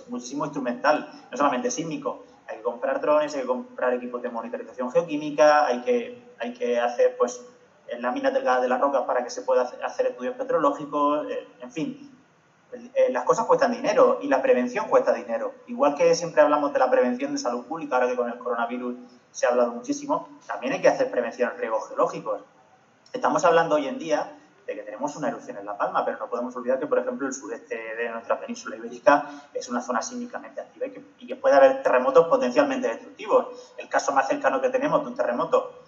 [0.09, 2.25] muchísimo instrumental, no solamente sísmico.
[2.49, 6.81] Hay que comprar drones, hay que comprar equipos de monitorización geoquímica, hay que, hay que
[6.81, 7.45] hacer pues
[7.99, 12.11] láminas delgadas de las rocas para que se pueda hacer estudios petrológicos, eh, en fin.
[12.73, 15.55] Eh, las cosas cuestan dinero y la prevención cuesta dinero.
[15.67, 18.97] Igual que siempre hablamos de la prevención de salud pública, ahora que con el coronavirus
[19.33, 22.41] se ha hablado muchísimo, también hay que hacer prevención de riesgos geológicos.
[23.13, 24.40] Estamos hablando hoy en día
[24.75, 27.33] que tenemos una erupción en La Palma, pero no podemos olvidar que, por ejemplo, el
[27.33, 32.27] sureste de nuestra península ibérica es una zona sísmicamente activa y que, puede haber terremotos
[32.27, 33.75] potencialmente destructivos.
[33.79, 35.85] El caso más cercano que tenemos de un terremoto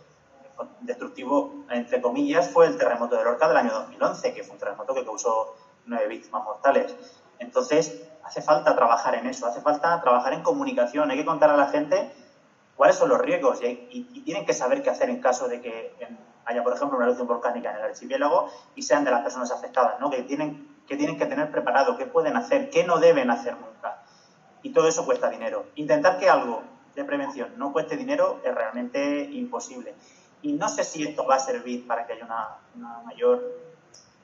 [0.80, 4.94] destructivo, entre comillas, fue el terremoto de Lorca del año 2011, que fue un terremoto
[4.94, 5.56] que causó
[5.86, 6.94] nueve víctimas mortales.
[7.38, 11.56] Entonces, hace falta trabajar en eso, hace falta trabajar en comunicación, hay que contar a
[11.56, 12.12] la gente
[12.76, 15.94] cuáles son los riesgos y, tienen que saber qué hacer en caso de que
[16.44, 20.00] haya, por ejemplo, una erupción volcánica en el archipiélago y sean de las personas afectadas,
[20.00, 20.10] ¿no?
[20.10, 24.02] que, tienen, que tienen que tener preparado, qué pueden hacer, qué no deben hacer nunca.
[24.62, 25.66] Y todo eso cuesta dinero.
[25.74, 26.62] Intentar que algo
[26.94, 29.94] de prevención no cueste dinero es realmente imposible.
[30.42, 33.42] Y no sé si esto va a servir para que haya una, mayor,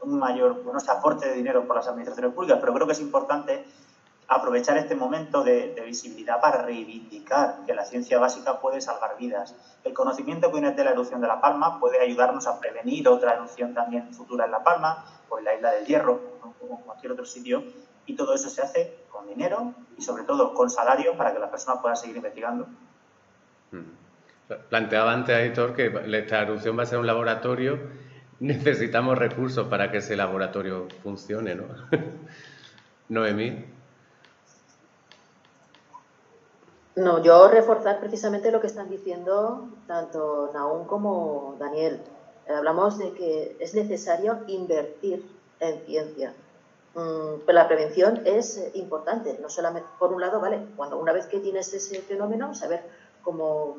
[0.01, 3.65] un mayor bueno, aporte de dinero por las administraciones públicas, pero creo que es importante
[4.29, 9.57] aprovechar este momento de, visibilidad para reivindicar que la ciencia básica puede salvar vidas.
[9.85, 13.35] El conocimiento que viene de la erupción de La Palma puede ayudarnos a prevenir otra
[13.35, 17.13] erupción también futura en La Palma o en la isla del Hierro o en cualquier
[17.13, 17.65] otro sitio.
[18.05, 21.51] Y todo eso se hace con dinero y sobre todo con salario para que las
[21.51, 22.67] personas puedan seguir investigando.
[23.71, 24.57] Hmm.
[24.69, 27.79] Planteaba antes, Editor, que esta erupción va a ser un laboratorio.
[28.41, 31.65] Necesitamos recursos para que ese laboratorio funcione, ¿no?
[33.09, 33.78] Noemí.
[36.99, 42.01] No, yo reforzar precisamente lo que están diciendo tanto Naún como Daniel.
[42.49, 45.25] Eh, hablamos de que es necesario invertir
[45.61, 46.35] en ciencia.
[46.97, 51.13] Mm, pero la prevención es eh, importante, no solamente, por un lado, vale, cuando una
[51.13, 52.83] vez que tienes ese fenómeno, saber
[53.23, 53.77] cómo,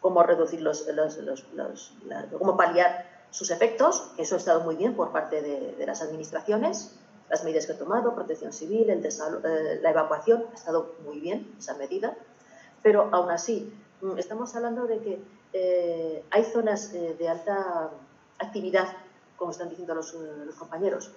[0.00, 1.92] cómo reducir los, los, los,
[2.36, 6.98] cómo paliar sus efectos, eso ha estado muy bien por parte de, las administraciones,
[7.28, 11.54] las medidas que ha tomado, protección civil, el eh, la evacuación, ha estado muy bien
[11.58, 12.16] esa medida,
[12.82, 15.18] pero aún así mm, estamos hablando de que
[15.52, 17.90] eh, hay zonas eh, de alta
[18.38, 18.88] actividad,
[19.36, 21.10] como están diciendo los, los compañeros,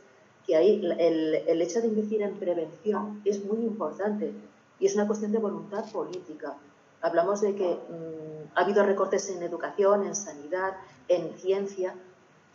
[0.45, 4.34] que ahí el, el, hecho de invertir en prevención es muy importante
[4.80, 6.55] y es una cuestión de voluntad política.
[7.01, 10.74] Hablamos de que mm, ha habido recortes en educación, en sanidad,
[11.07, 11.93] en ciencia,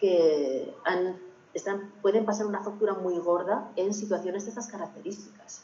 [0.01, 1.17] que han,
[1.55, 5.63] están, pueden pasar una factura muy gorda en situaciones de estas características.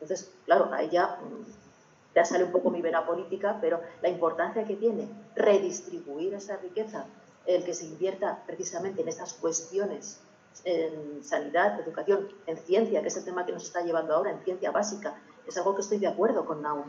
[0.00, 4.64] Entonces, claro, ahí ya, mm, ya sale un poco mi vena política, pero la importancia
[4.64, 7.06] que tiene redistribuir esa riqueza,
[7.46, 10.20] el que se invierta precisamente en estas cuestiones
[10.64, 14.40] en sanidad, educación, en ciencia, que es el tema que nos está llevando ahora, en
[14.44, 15.14] ciencia básica,
[15.46, 16.84] es algo que estoy de acuerdo con Naum.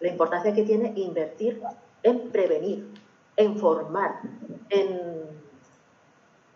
[0.00, 1.62] La importancia que tiene invertir
[2.02, 2.88] en prevenir,
[3.36, 4.20] en formar,
[4.70, 5.41] en,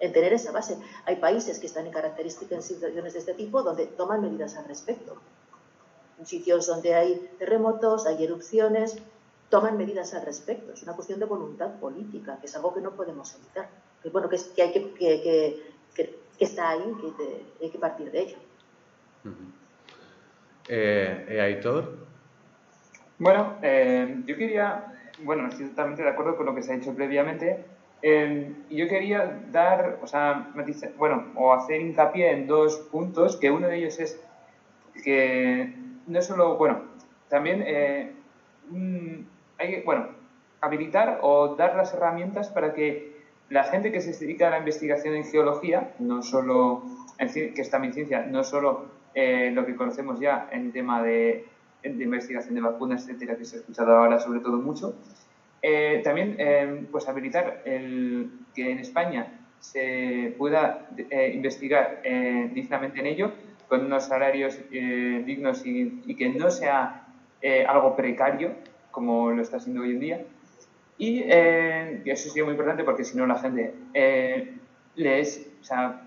[0.07, 0.79] en tener esa base.
[1.05, 4.65] Hay países que están en características en situaciones de este tipo donde toman medidas al
[4.67, 5.17] respecto.
[6.19, 8.97] En sitios donde hay terremotos, hay erupciones,
[9.51, 10.73] toman medidas al respecto.
[10.73, 13.69] Es una cuestión de voluntad política, que es algo que no podemos evitar.
[14.03, 15.23] Que, bueno, que, es, que hay que, que,
[15.95, 18.37] que que está ahí que hay que partir de ello.
[20.69, 22.07] eh, Aitor.
[23.19, 24.93] Bueno, eh, yo quería,
[25.23, 27.65] bueno, estoy totalmente de acuerdo con lo que se ha dicho previamente.
[28.03, 30.53] Eh, yo quería dar, o sea,
[30.99, 34.21] bueno, o hacer hincapié en dos puntos, que uno de ellos es
[35.03, 35.75] que
[36.07, 36.83] no solo, bueno,
[37.29, 38.13] también eh,
[39.59, 40.09] hay que, bueno,
[40.61, 43.17] habilitar o dar las herramientas para que
[43.49, 46.83] la gente que se dedica a la investigación en geología, no solo,
[47.19, 51.47] que es también ciencia, no solo eh, lo que conocemos ya en tema de,
[51.83, 54.95] investigación de vacunas, etcétera, que se ha escuchado ahora sobre todo mucho,
[55.63, 60.89] eh, también eh, pues habilitar el, que en España se pueda
[61.33, 62.03] investigar
[62.53, 63.33] dignamente en ello,
[63.69, 67.09] con unos salarios dignos y, y, que no sea
[67.67, 68.53] algo precario,
[68.93, 70.25] como lo está siendo hoy en día,
[70.99, 74.57] y eh, eso sería muy importante porque si no la gente eh,
[74.95, 76.03] les, o sea,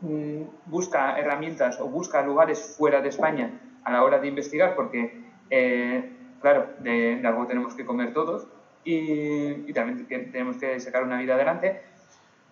[0.00, 5.24] mm, busca herramientas o busca lugares fuera de España a la hora de investigar porque,
[5.50, 8.46] eh, claro, de, algo tenemos que comer todos
[8.84, 11.82] y, también tenemos que sacar una vida adelante.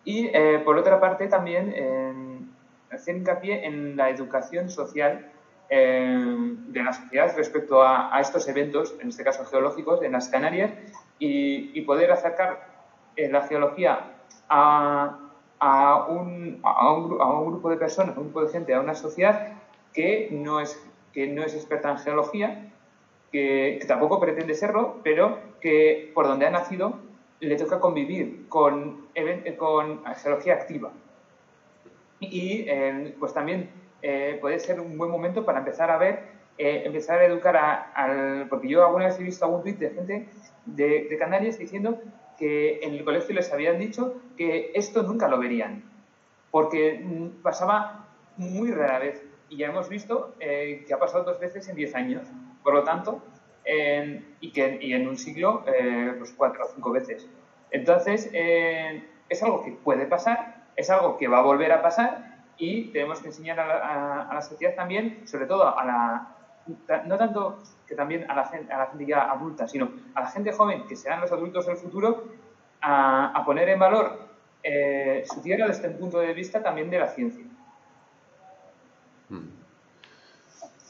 [0.05, 1.74] Y eh, por otra parte también
[2.91, 5.30] hacer hincapié en la educación social
[5.68, 10.72] de la sociedad respecto a, estos eventos, en este caso geológicos, en las Canarias,
[11.18, 12.66] y, poder acercar
[13.16, 14.12] eh, la geología
[14.49, 15.18] a,
[15.59, 18.80] a, un, a, un, a, un, grupo de personas, a un grupo de gente, a
[18.80, 19.55] una sociedad
[19.93, 20.80] que no es,
[21.12, 22.65] que no es experta en geología,
[23.33, 26.99] que, tampoco pretende serlo, pero que por donde ha nacido
[27.41, 29.07] le toca convivir con,
[29.59, 30.93] con geología activa.
[32.20, 33.70] Y eh, pues también
[34.03, 36.20] eh, puede ser un buen momento para empezar a ver,
[36.59, 37.57] eh, empezar a educar
[37.95, 38.47] al...
[38.49, 40.29] Porque yo alguna vez he visto algún tweet de gente
[40.64, 42.01] de, Canarias diciendo
[42.39, 45.83] que en el colegio les habían dicho que esto nunca lo verían,
[46.51, 48.07] porque mm, pasaba
[48.37, 49.22] muy rara vez.
[49.49, 52.27] Y ya hemos visto eh, que ha pasado dos veces en diez años.
[52.66, 53.22] Por lo tanto,
[53.64, 55.62] y, que, y en un siglo,
[56.18, 57.28] pues cuatro o cinco veces.
[57.70, 62.90] Entonces, es algo que puede pasar, es algo que va a volver a pasar y
[62.90, 66.34] tenemos que enseñar a la, sociedad también, sobre todo a la,
[67.04, 70.26] no tanto que también a la, gente, a la gente ya adulta, sino a la
[70.26, 72.24] gente joven, que serán los adultos del futuro,
[72.80, 74.18] a, poner en valor
[74.64, 77.44] eh, su tierra desde un punto de vista también de la ciencia.
[79.28, 79.55] Hmm.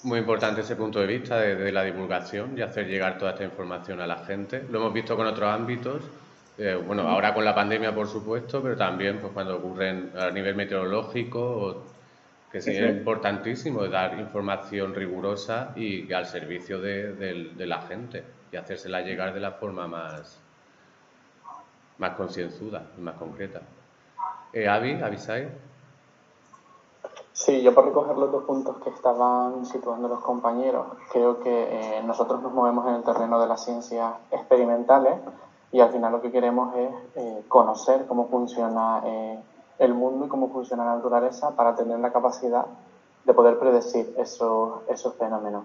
[0.03, 4.01] Muy importante ese punto de vista de, la divulgación y hacer llegar toda esta información
[4.01, 4.64] a la gente.
[4.70, 6.03] Lo hemos visto con otros ámbitos
[6.59, 10.55] eh, bueno, ahora con la pandemia, por supuesto, pero también pues, cuando ocurren a nivel
[10.55, 11.84] meteorológico,
[12.51, 19.34] que es importantísimo dar información rigurosa y al servicio de, la gente y hacérsela llegar
[19.34, 20.40] de la forma más,
[21.99, 23.61] más concienzuda y más concreta.
[24.53, 25.49] Eh, Avi, avisáis.
[27.39, 32.03] Sí, yo por recoger los dos puntos que estaban situando los compañeros, creo que eh,
[32.03, 35.20] nosotros nos movemos en el terreno de las ciencias experimentales
[35.70, 39.39] y al final lo que queremos es eh, conocer cómo funciona eh,
[39.78, 42.64] el mundo y cómo funciona la naturaleza para tener la capacidad
[43.26, 45.64] de poder predecir esos, esos fenómenos.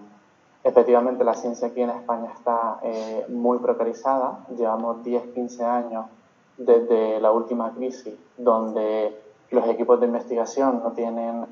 [0.64, 4.44] Efectivamente, la ciencia aquí en España está eh, muy precarizada.
[4.54, 6.04] Llevamos 10, 15 años
[6.58, 11.46] desde la última crisis donde los equipos de investigación no tienen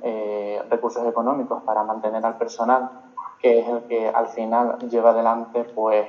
[0.71, 2.91] recursos económicos para mantener al personal,
[3.41, 6.07] que es el que al final lleva adelante pues,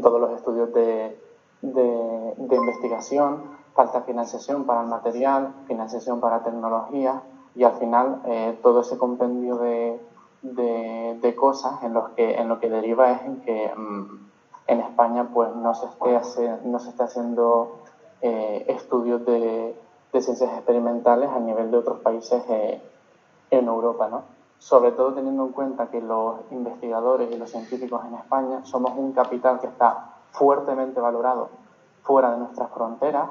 [0.00, 1.18] todos los estudios de,
[1.62, 3.42] de, investigación,
[3.74, 7.22] falta financiación para el material, financiación para tecnología
[7.54, 10.00] y al final eh, todo ese compendio de,
[10.42, 14.28] de, cosas en, los que, en lo que deriva es en que mm,
[14.66, 17.80] en España pues no se esté, no se esté haciendo
[18.22, 19.74] eh, estudios de,
[20.12, 22.82] de, ciencias experimentales a nivel de otros países eh,
[23.50, 24.22] en Europa, ¿no?
[24.58, 29.12] Sobre todo teniendo en cuenta que los investigadores y los científicos en España somos un
[29.12, 31.48] capital que está fuertemente valorado
[32.02, 33.30] fuera de nuestras fronteras,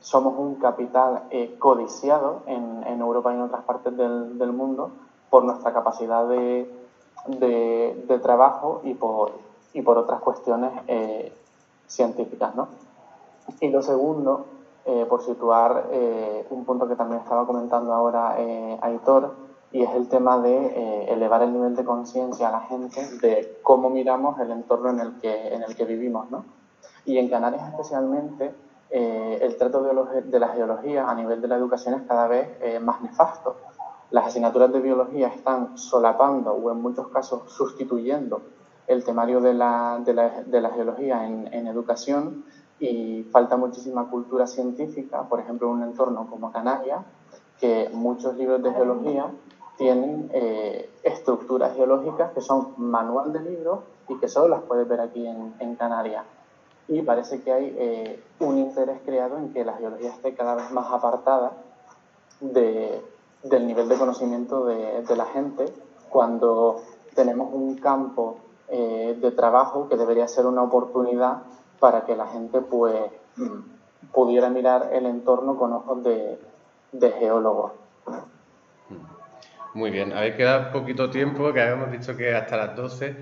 [0.00, 4.92] somos un capital eh, codiciado en, en, Europa y en otras partes del, del mundo
[5.30, 6.70] por nuestra capacidad de,
[7.26, 9.32] de, de, trabajo y por,
[9.72, 11.32] y por otras cuestiones eh,
[11.86, 12.54] científicas.
[12.54, 12.68] ¿no?
[13.60, 14.46] Y lo segundo,
[14.84, 18.36] eh, por situar eh, un punto que también estaba comentando ahora
[18.80, 23.58] Aitor, y es el tema de elevar el nivel de conciencia a la gente de
[23.62, 26.30] cómo miramos el entorno en el que, en el que vivimos.
[26.30, 26.44] ¿no?
[27.04, 28.54] Y en Canarias especialmente,
[28.88, 33.02] el trato de, de, la geología a nivel de la educación es cada vez más
[33.02, 33.56] nefasto.
[34.10, 38.40] Las asignaturas de biología están solapando o en muchos casos sustituyendo
[38.88, 42.44] el temario de la, de la, de la geología en, en, educación
[42.80, 47.00] y falta muchísima cultura científica, por ejemplo, en un entorno como Canarias,
[47.60, 49.26] que muchos libros de geología
[49.76, 55.00] tienen eh, estructuras geológicas que son manual de libros y que solo las puedes ver
[55.00, 56.24] aquí en, en Canarias.
[56.88, 60.70] Y parece que hay eh, un interés creado en que la geología esté cada vez
[60.72, 61.52] más apartada
[62.40, 63.02] de,
[63.42, 65.66] del nivel de conocimiento de, de la gente
[66.08, 66.80] cuando
[67.14, 71.42] tenemos un campo eh, de trabajo que debería ser una oportunidad
[71.78, 72.94] para que la gente pues
[73.36, 76.38] mm, pudiera mirar el entorno con ojos de,
[76.92, 77.74] de geólogo.
[79.74, 83.16] Muy bien, habéis quedado poquito tiempo, que habíamos dicho que hasta las 12,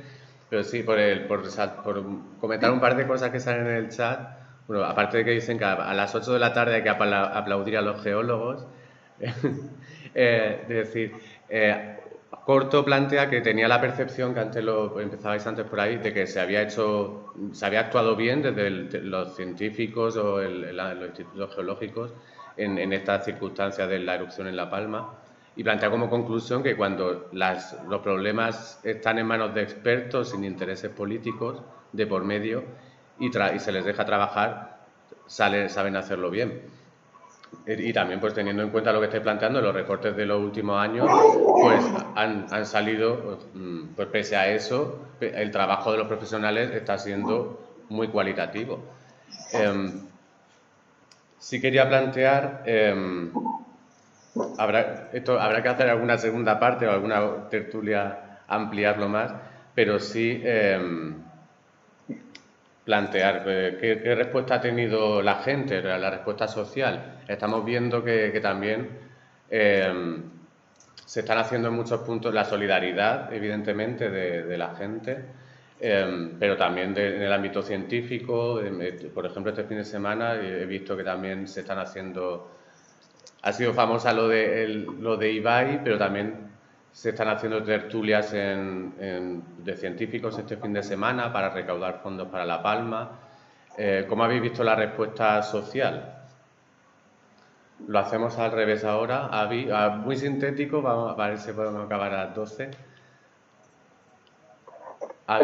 [0.49, 1.43] pero sí, por, el, por,
[1.83, 2.03] por
[2.41, 4.21] comentar un par de cosas que salen en el chat,
[4.69, 7.77] bueno, aparte de que dicen que a las 8 de la tarde hay que aplaudir
[7.77, 8.67] a los geólogos,
[10.15, 11.13] eh, es decir,
[11.49, 12.01] eh,
[12.31, 16.27] Corto plantea que tenía la percepción, que antes lo empezabais antes por ahí, de que
[16.27, 18.70] se había hecho, se había actuado bien desde
[19.01, 22.14] los científicos o los institutos geológicos
[22.57, 25.14] en, estas circunstancias de la erupción en La Palma.
[25.57, 30.91] Y plantea como conclusión que cuando los problemas están en manos de expertos sin intereses
[30.91, 31.62] políticos
[31.93, 32.62] de por medio
[33.18, 34.81] y, y se les deja trabajar,
[35.27, 36.62] saben hacerlo bien.
[37.66, 40.79] Y también, pues teniendo en cuenta lo que estáis planteando, los recortes de los últimos
[40.79, 41.09] años,
[41.62, 41.85] pues
[42.17, 46.99] han, han salido, pues, mm, pues, pese a eso, el trabajo de los profesionales está
[46.99, 48.83] siendo muy cualitativo.
[49.53, 49.91] Eh,
[51.39, 53.31] sí quería plantear, eh,
[54.59, 59.33] habrá, esto, habrá que hacer alguna segunda parte o alguna tertulia ampliarlo más,
[59.75, 61.14] pero sí eh,
[62.85, 67.21] plantear eh, ¿qué, respuesta ha tenido la gente, la respuesta social.
[67.29, 68.89] Estamos viendo que, también
[71.07, 75.25] se están haciendo en muchos puntos la solidaridad, evidentemente, de, la gente,
[75.81, 78.61] eh, pero también en el ámbito científico.
[79.15, 82.51] por ejemplo, este fin de semana he visto que también se están haciendo.
[83.43, 86.51] Ha sido famosa lo de, lo de Ibai, pero también
[86.91, 92.61] se están haciendo tertulias de científicos este fin de semana para recaudar fondos para La
[92.61, 93.13] Palma.
[93.79, 96.16] Eh, ¿Cómo habéis visto la respuesta social?
[97.87, 99.31] Lo hacemos al revés ahora.
[100.05, 100.83] muy sintético,
[101.16, 102.70] ver si podemos acabar a las 12.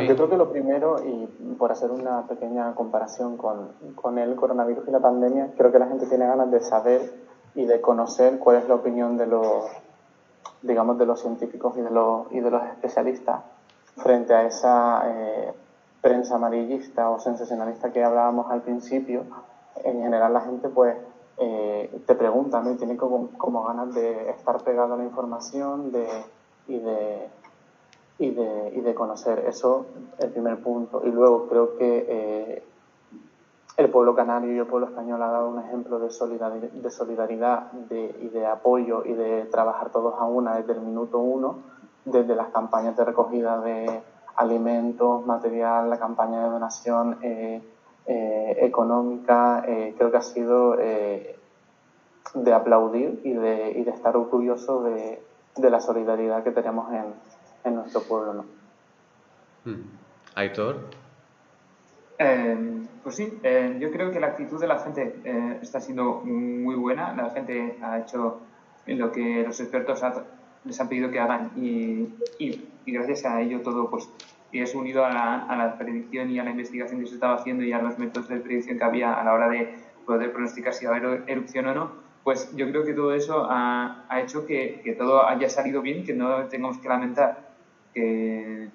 [0.06, 1.26] Yo creo que lo primero, y
[1.58, 5.88] por hacer una pequeña comparación con, con el coronavirus y la pandemia, creo que la
[5.88, 7.12] gente tiene ganas de saber
[7.54, 9.66] y de conocer cuál es la opinión de los
[10.62, 13.40] digamos, de los científicos y de los, y de los especialistas
[13.96, 15.52] frente a esa eh,
[16.00, 19.24] prensa amarillista o sensacionalista que hablábamos al principio.
[19.84, 20.96] En general la gente pues
[21.38, 22.72] eh, te pregunta, ¿no?
[22.72, 26.06] Y tiene como, como, ganas de estar pegado a la información de,
[26.68, 27.28] y, de,
[28.18, 29.44] y, de, y de conocer.
[29.48, 29.86] Eso,
[30.18, 31.02] el primer punto.
[31.04, 32.62] Y luego creo que eh,
[33.76, 37.72] el pueblo canario y el pueblo español ha dado un ejemplo de solidaridad, de solidaridad
[37.90, 41.56] y de apoyo y de trabajar todos a una desde el minuto uno,
[42.04, 44.02] desde las campañas de recogida de
[44.36, 47.62] alimentos, material, la campaña de donación eh,
[48.06, 50.76] eh, económica, eh, creo que ha sido
[52.34, 55.20] de aplaudir y de, y de estar orgulloso de,
[55.56, 57.14] de, la solidaridad que tenemos en,
[57.64, 58.32] en nuestro pueblo.
[58.34, 58.44] ¿no?
[59.64, 59.82] Hmm.
[60.34, 60.76] Aitor.
[62.18, 66.20] Eh, pues sí, eh, yo creo que la actitud de la gente eh, está siendo
[66.24, 67.12] muy buena.
[67.14, 68.40] La gente ha hecho
[68.86, 70.02] lo que los expertos
[70.64, 74.08] les han pedido que hagan y, y, gracias a ello todo pues
[74.60, 77.64] es unido a la, a la, predicción y a la investigación que se estaba haciendo
[77.64, 79.74] y a los métodos de predicción que había a la hora de,
[80.04, 81.92] poder pronosticar si va a haber erupción o no,
[82.24, 86.04] pues yo creo que todo eso ha, ha hecho que, que, todo haya salido bien,
[86.04, 87.50] que no tengamos que lamentar
[87.94, 88.68] que,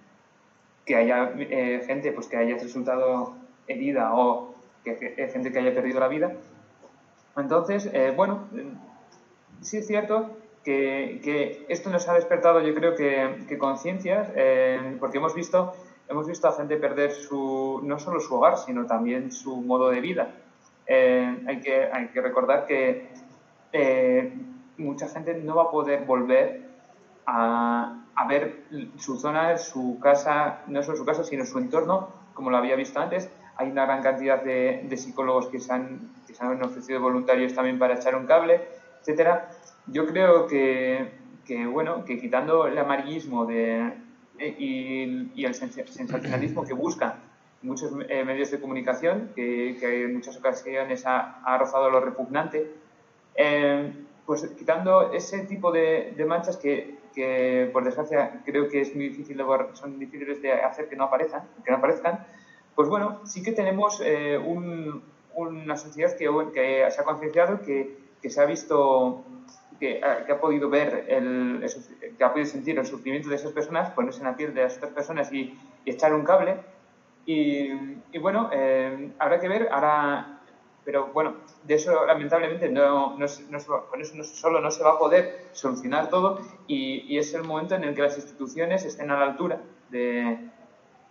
[0.86, 3.36] que haya eh, gente pues, que haya resultado
[3.68, 6.34] herida o que, que, gente que haya perdido la vida.
[7.36, 8.48] Entonces, eh, bueno,
[9.62, 10.38] sí es cierto
[10.68, 15.74] que, que, esto nos ha despertado yo creo que, conciencias, eh, porque hemos visto,
[16.10, 20.02] hemos visto a gente perder su, no solo su hogar, sino también su modo de
[20.02, 20.28] vida.
[20.86, 23.08] Eh, hay, que, hay que recordar que
[23.72, 24.34] eh,
[24.78, 26.64] mucha gente no va a poder volver
[27.26, 28.64] a, a, ver
[28.98, 33.00] su zona, su casa, no solo su casa, sino su entorno, como lo había visto
[33.00, 33.30] antes.
[33.56, 37.54] Hay una gran cantidad de, de psicólogos que se, han, que se han ofrecido voluntarios
[37.54, 38.68] también para echar un cable,
[39.00, 39.48] etcétera
[39.88, 41.12] yo creo que,
[41.72, 43.94] bueno, que quitando el amarillismo de,
[44.40, 44.56] eh,
[45.34, 47.16] y, el sensacionalismo que buscan
[47.62, 52.72] muchos eh, medios de comunicación, que, que, en muchas ocasiones ha, ha rozado lo repugnante,
[53.36, 53.94] eh,
[54.26, 56.98] pues quitando ese tipo de, manchas que,
[57.72, 61.44] por desgracia, creo que es muy difícil de, son difíciles de hacer que no aparezcan,
[61.64, 62.28] que no aparezcan,
[62.76, 65.02] pues bueno, sí que tenemos eh, un,
[65.34, 69.24] una sociedad que, que se ha concienciado, que se ha visto
[69.80, 71.66] que, que, ha podido ver, el,
[72.18, 74.78] que ha podido sentir el sufrimiento de esas personas, ponerse en la piel de las
[74.78, 76.58] otras personas y, y echar un cable.
[77.26, 77.72] Y,
[78.12, 80.40] y bueno, eh, habrá que ver, ahora,
[80.86, 84.92] pero bueno, de eso lamentablemente no, no, no, con eso no, solo no se va
[84.92, 89.12] a poder solucionar todo y, y, es el momento en el que las instituciones estén
[89.12, 89.60] a la altura
[89.90, 90.38] de,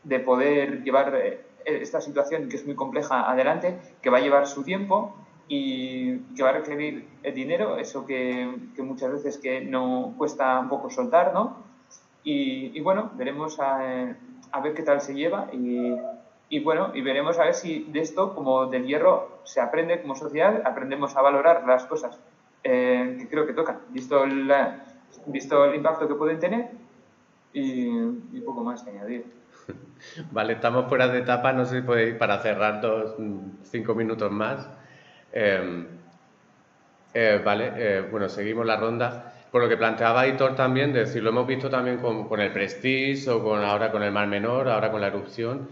[0.02, 4.46] de poder llevar eh, esta situación que es muy compleja adelante, que va a llevar
[4.46, 5.14] su tiempo
[5.48, 10.58] y que va a requerir el dinero, eso que, que, muchas veces que no cuesta
[10.58, 11.64] un poco soltar, ¿no?
[12.24, 14.16] Y, y bueno, veremos a,
[14.50, 15.94] a, ver qué tal se lleva y,
[16.48, 20.16] y, bueno, y veremos a ver si de esto, como del hierro, se aprende como
[20.16, 22.18] sociedad, aprendemos a valorar las cosas
[22.64, 24.84] eh, que creo que tocan, visto, la,
[25.26, 26.70] visto el impacto que pueden tener
[27.52, 27.86] y,
[28.32, 29.26] y poco más que añadir.
[30.32, 33.14] Vale, estamos fuera de etapa, no sé si podéis para cerrar dos,
[33.62, 34.68] cinco minutos más.
[35.38, 35.84] Eh,
[37.12, 39.34] eh, vale, eh, bueno, seguimos la ronda.
[39.50, 42.50] Por lo que planteaba Aitor también, de decir, lo hemos visto también con, con el
[42.52, 45.68] Prestige o con, ahora con el Mar Menor, ahora con la erupción.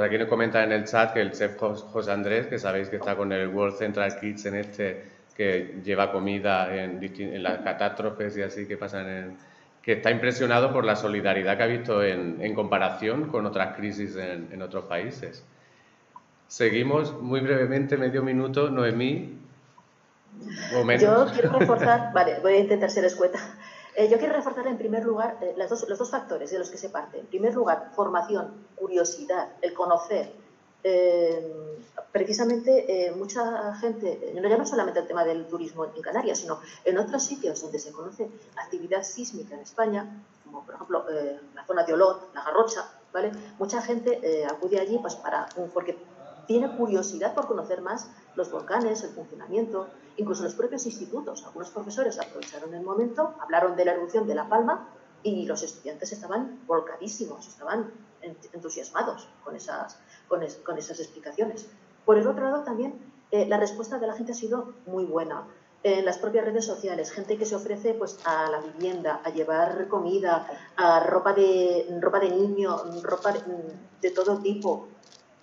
[0.00, 3.16] Aquí nos comenta en el chat que el chef José Andrés, que sabéis que está
[3.16, 5.02] con el World Central Kitchen este,
[5.36, 9.36] que lleva comida en, en las catástrofes y así que pasan en,
[9.82, 14.14] que está impresionado por la solidaridad que ha visto en, en comparación con otras crisis
[14.16, 15.44] en, en otros países.
[16.48, 19.38] Seguimos muy brevemente, medio minuto, Noemí.
[20.74, 21.02] O menos.
[21.02, 23.38] Yo quiero reforzar, vale, voy a intentar ser escueta.
[23.94, 26.70] Eh, yo quiero reforzar en primer lugar eh, las dos, los dos factores de los
[26.70, 27.18] que se parte.
[27.18, 30.32] En primer lugar, formación, curiosidad, el conocer.
[30.84, 31.82] Eh,
[32.12, 36.96] precisamente eh, mucha gente, ya no solamente el tema del turismo en Canarias, sino en
[36.96, 41.04] otros sitios donde se conoce actividad sísmica en España, como por ejemplo
[41.54, 43.32] la zona de Olot, la Garrocha, ¿vale?
[43.58, 45.98] Mucha gente acude allí pues, para, porque
[46.48, 49.86] tiene curiosidad por conocer más los volcanes, el funcionamiento,
[50.16, 51.44] incluso los propios institutos.
[51.44, 54.88] Algunos profesores aprovecharon el momento, hablaron de la erupción de La Palma
[55.22, 57.92] y los estudiantes estaban volcadísimos, estaban
[58.54, 61.68] entusiasmados con esas, con, es, con esas explicaciones.
[62.06, 62.98] Por el otro lado, también
[63.30, 65.44] eh, la respuesta de la gente ha sido muy buena.
[65.82, 69.86] En las propias redes sociales, gente que se ofrece pues, a la vivienda, a llevar
[69.88, 70.46] comida,
[70.76, 73.42] a ropa de, ropa de niño, ropa de,
[74.00, 74.88] de todo tipo,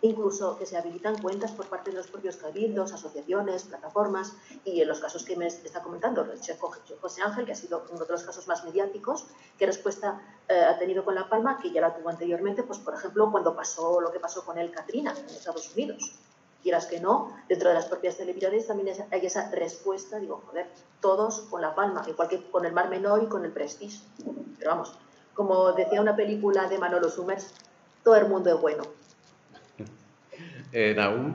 [0.01, 4.33] incluso que se habilitan cuentas por parte de los propios cabildos, asociaciones, plataformas,
[4.63, 6.39] y en los casos que me está comentando el
[7.01, 9.25] José Ángel, que ha sido uno de los casos más mediáticos,
[9.57, 12.93] qué respuesta eh, ha tenido con La Palma, que ya la tuvo anteriormente, pues por
[12.93, 16.15] ejemplo, cuando pasó lo que pasó con el Katrina en Estados Unidos.
[16.61, 20.67] Quieras que no, dentro de las propias televisiones también hay esa respuesta, digo, joder,
[20.99, 23.99] todos con La Palma, igual que con el Mar Menor y con el Prestige.
[24.57, 24.97] Pero vamos,
[25.35, 27.53] como decía una película de Manolo Summers,
[28.03, 28.83] todo el mundo es bueno
[30.76, 31.34] eh, Naum.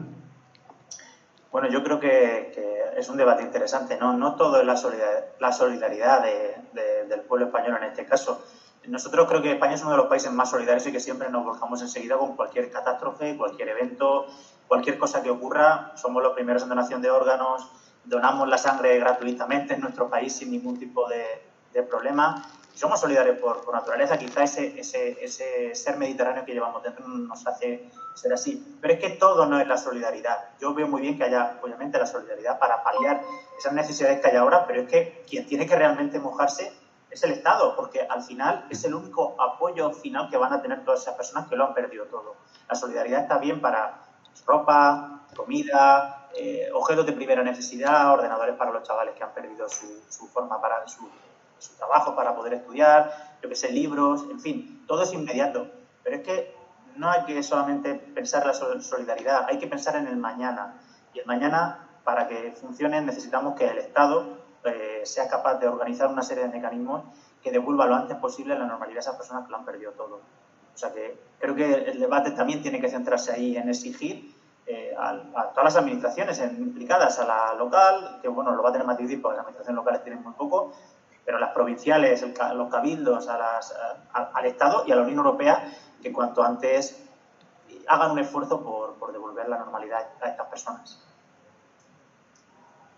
[1.51, 2.53] Bueno, yo creo que,
[2.97, 3.97] es un debate interesante.
[3.97, 8.05] No, no todo es la solidaridad, la solidaridad de, de, del pueblo español en este
[8.05, 8.45] caso.
[8.86, 11.45] Nosotros creo que España es uno de los países más solidarios y que siempre nos
[11.45, 14.26] volcamos enseguida con cualquier catástrofe, cualquier evento,
[14.68, 15.93] cualquier cosa que ocurra.
[15.97, 17.70] Somos los primeros en donación de órganos,
[18.05, 22.43] donamos la sangre gratuitamente en nuestro país sin ningún tipo de problema
[22.74, 27.46] somos solidarios por, por naturaleza, quizá ese, ese, ese, ser mediterráneo que llevamos dentro nos
[27.46, 28.76] hace ser así.
[28.80, 30.50] Pero es que todo no es la solidaridad.
[30.60, 33.22] Yo veo muy bien que haya, obviamente, la solidaridad para paliar
[33.58, 36.72] esas necesidades que hay ahora, pero es que quien tiene que realmente mojarse
[37.10, 40.84] es el Estado, porque al final es el único apoyo final que van a tener
[40.84, 42.36] todas esas personas que lo han perdido todo.
[42.68, 44.02] La solidaridad está bien para
[44.46, 50.28] ropa, comida, eh, objetos de primera necesidad, ordenadores para los chavales que han perdido su,
[50.28, 51.08] forma para su,
[51.61, 55.68] su, trabajo para poder estudiar, yo que sé, libros, en fin, todo es inmediato.
[56.02, 56.54] Pero es que
[56.96, 60.80] no hay que solamente pensar en la solidaridad, hay que pensar en el mañana.
[61.14, 66.11] Y el mañana, para que funcione, necesitamos que el Estado eh, sea capaz de organizar
[66.11, 67.04] una serie de mecanismos
[67.42, 70.20] que devuelva lo antes posible la normalidad a esas personas que lo han perdido todo.
[70.74, 74.34] O sea que creo que el debate también tiene que centrarse ahí en exigir
[74.66, 75.16] eh, a,
[75.50, 79.20] todas las administraciones implicadas, a la local, que bueno, lo va a tener más difícil
[79.20, 80.72] porque las administraciones locales tienen muy poco,
[81.24, 83.74] pero a las provinciales, los cabildos, a las,
[84.12, 87.04] al Estado y a la Unión Europea, que cuanto antes
[87.86, 91.02] hagan un esfuerzo por, por devolver la normalidad a estas personas.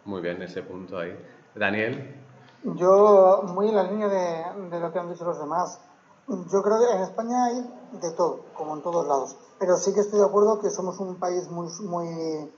[0.05, 1.17] Muy bien, ese punto ahí.
[1.55, 2.21] Daniel.
[2.65, 5.81] Yo, muy en la línea de, de, lo que han dicho los demás,
[6.29, 7.71] yo creo que en España hay
[8.01, 11.19] de todo, como en todos lados, pero sí que estoy de acuerdo que somos un
[11.19, 12.51] país muy, muy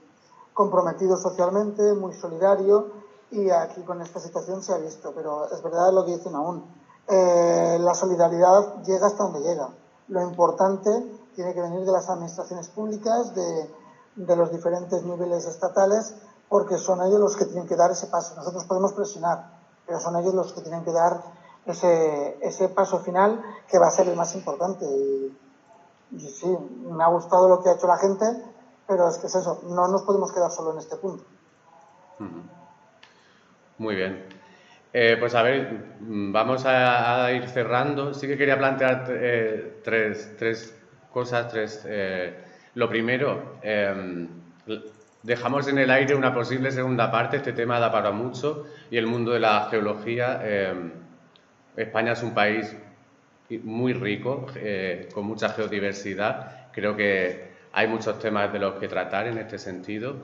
[0.53, 2.91] comprometido socialmente, muy solidario
[3.35, 6.63] y aquí con esta situación se ha visto, pero es verdad lo que dicen aún.
[7.07, 9.69] Eh, la solidaridad llega hasta donde llega.
[10.07, 10.89] Lo importante
[11.35, 13.69] tiene que venir de las administraciones públicas, de,
[14.15, 16.15] de los diferentes niveles estatales,
[16.47, 18.35] porque son ellos los que tienen que dar ese paso.
[18.35, 19.51] Nosotros podemos presionar,
[19.85, 21.21] pero son ellos los que tienen que dar
[21.65, 24.85] ese, ese paso final que va a ser el más importante.
[24.85, 25.37] Y,
[26.29, 26.57] sí,
[26.89, 28.25] me ha gustado lo que ha hecho la gente,
[28.87, 31.23] pero es que es eso, no nos podemos quedar solo en este punto.
[33.77, 34.23] Muy bien.
[34.93, 35.69] Eh, pues a ver,
[35.99, 38.13] vamos a, ir cerrando.
[38.13, 40.73] Sí que quería plantear eh, tres, tres,
[41.11, 41.51] cosas.
[41.51, 42.33] Tres, eh,
[42.75, 44.27] lo primero, em,
[45.23, 47.37] dejamos en el aire una posible segunda parte.
[47.37, 50.39] Este tema da para mucho y el mundo de la geología.
[50.43, 50.91] Em,
[51.75, 52.73] España es un país
[53.63, 54.47] muy rico,
[55.13, 56.71] con mucha geodiversidad.
[56.71, 60.15] Creo que hay muchos temas de los que tratar en este sentido.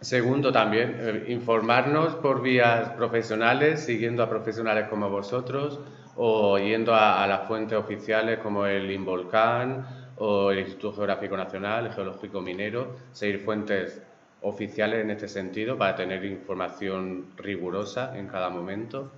[0.00, 5.80] Segundo, también eh, informarnos por vías profesionales, siguiendo a profesionales como vosotros
[6.16, 9.86] o yendo a, las fuentes oficiales como el INVOLCAN
[10.18, 14.00] o el Instituto Geográfico Nacional, el Geológico Minero, seguir fuentes
[14.42, 19.10] oficiales en este sentido para tener información rigurosa en cada momento.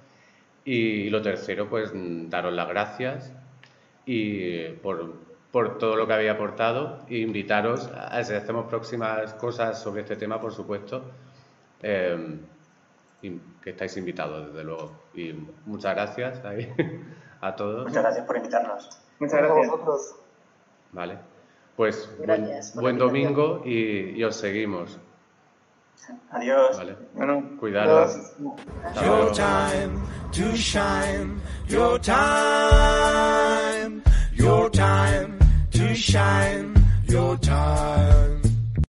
[0.65, 3.33] Y lo tercero, pues daros las gracias
[4.07, 5.13] y por,
[5.53, 10.17] por todo lo que había aportado e invitaros a si hacemos próximas cosas sobre este
[10.17, 11.03] tema, por supuesto,
[11.83, 12.39] eh,
[13.21, 14.93] que estáis invitados, desde luego.
[15.15, 15.33] Y
[15.67, 16.43] muchas gracias
[17.41, 17.87] a todos.
[17.87, 18.89] Muchas gracias por invitarnos.
[19.19, 20.15] Muchas gracias.
[20.93, 21.19] Vale.
[21.77, 22.11] Pues
[22.75, 24.99] buen, domingo y, os seguimos.
[26.31, 26.77] Adiós.
[26.77, 26.97] Vale.
[27.15, 28.37] Bueno, cuidaros.
[29.05, 30.01] Your time
[30.33, 31.41] to shine.
[31.69, 34.03] Your time.
[34.35, 35.38] Your time.
[35.95, 36.75] Shine
[37.09, 38.38] your time.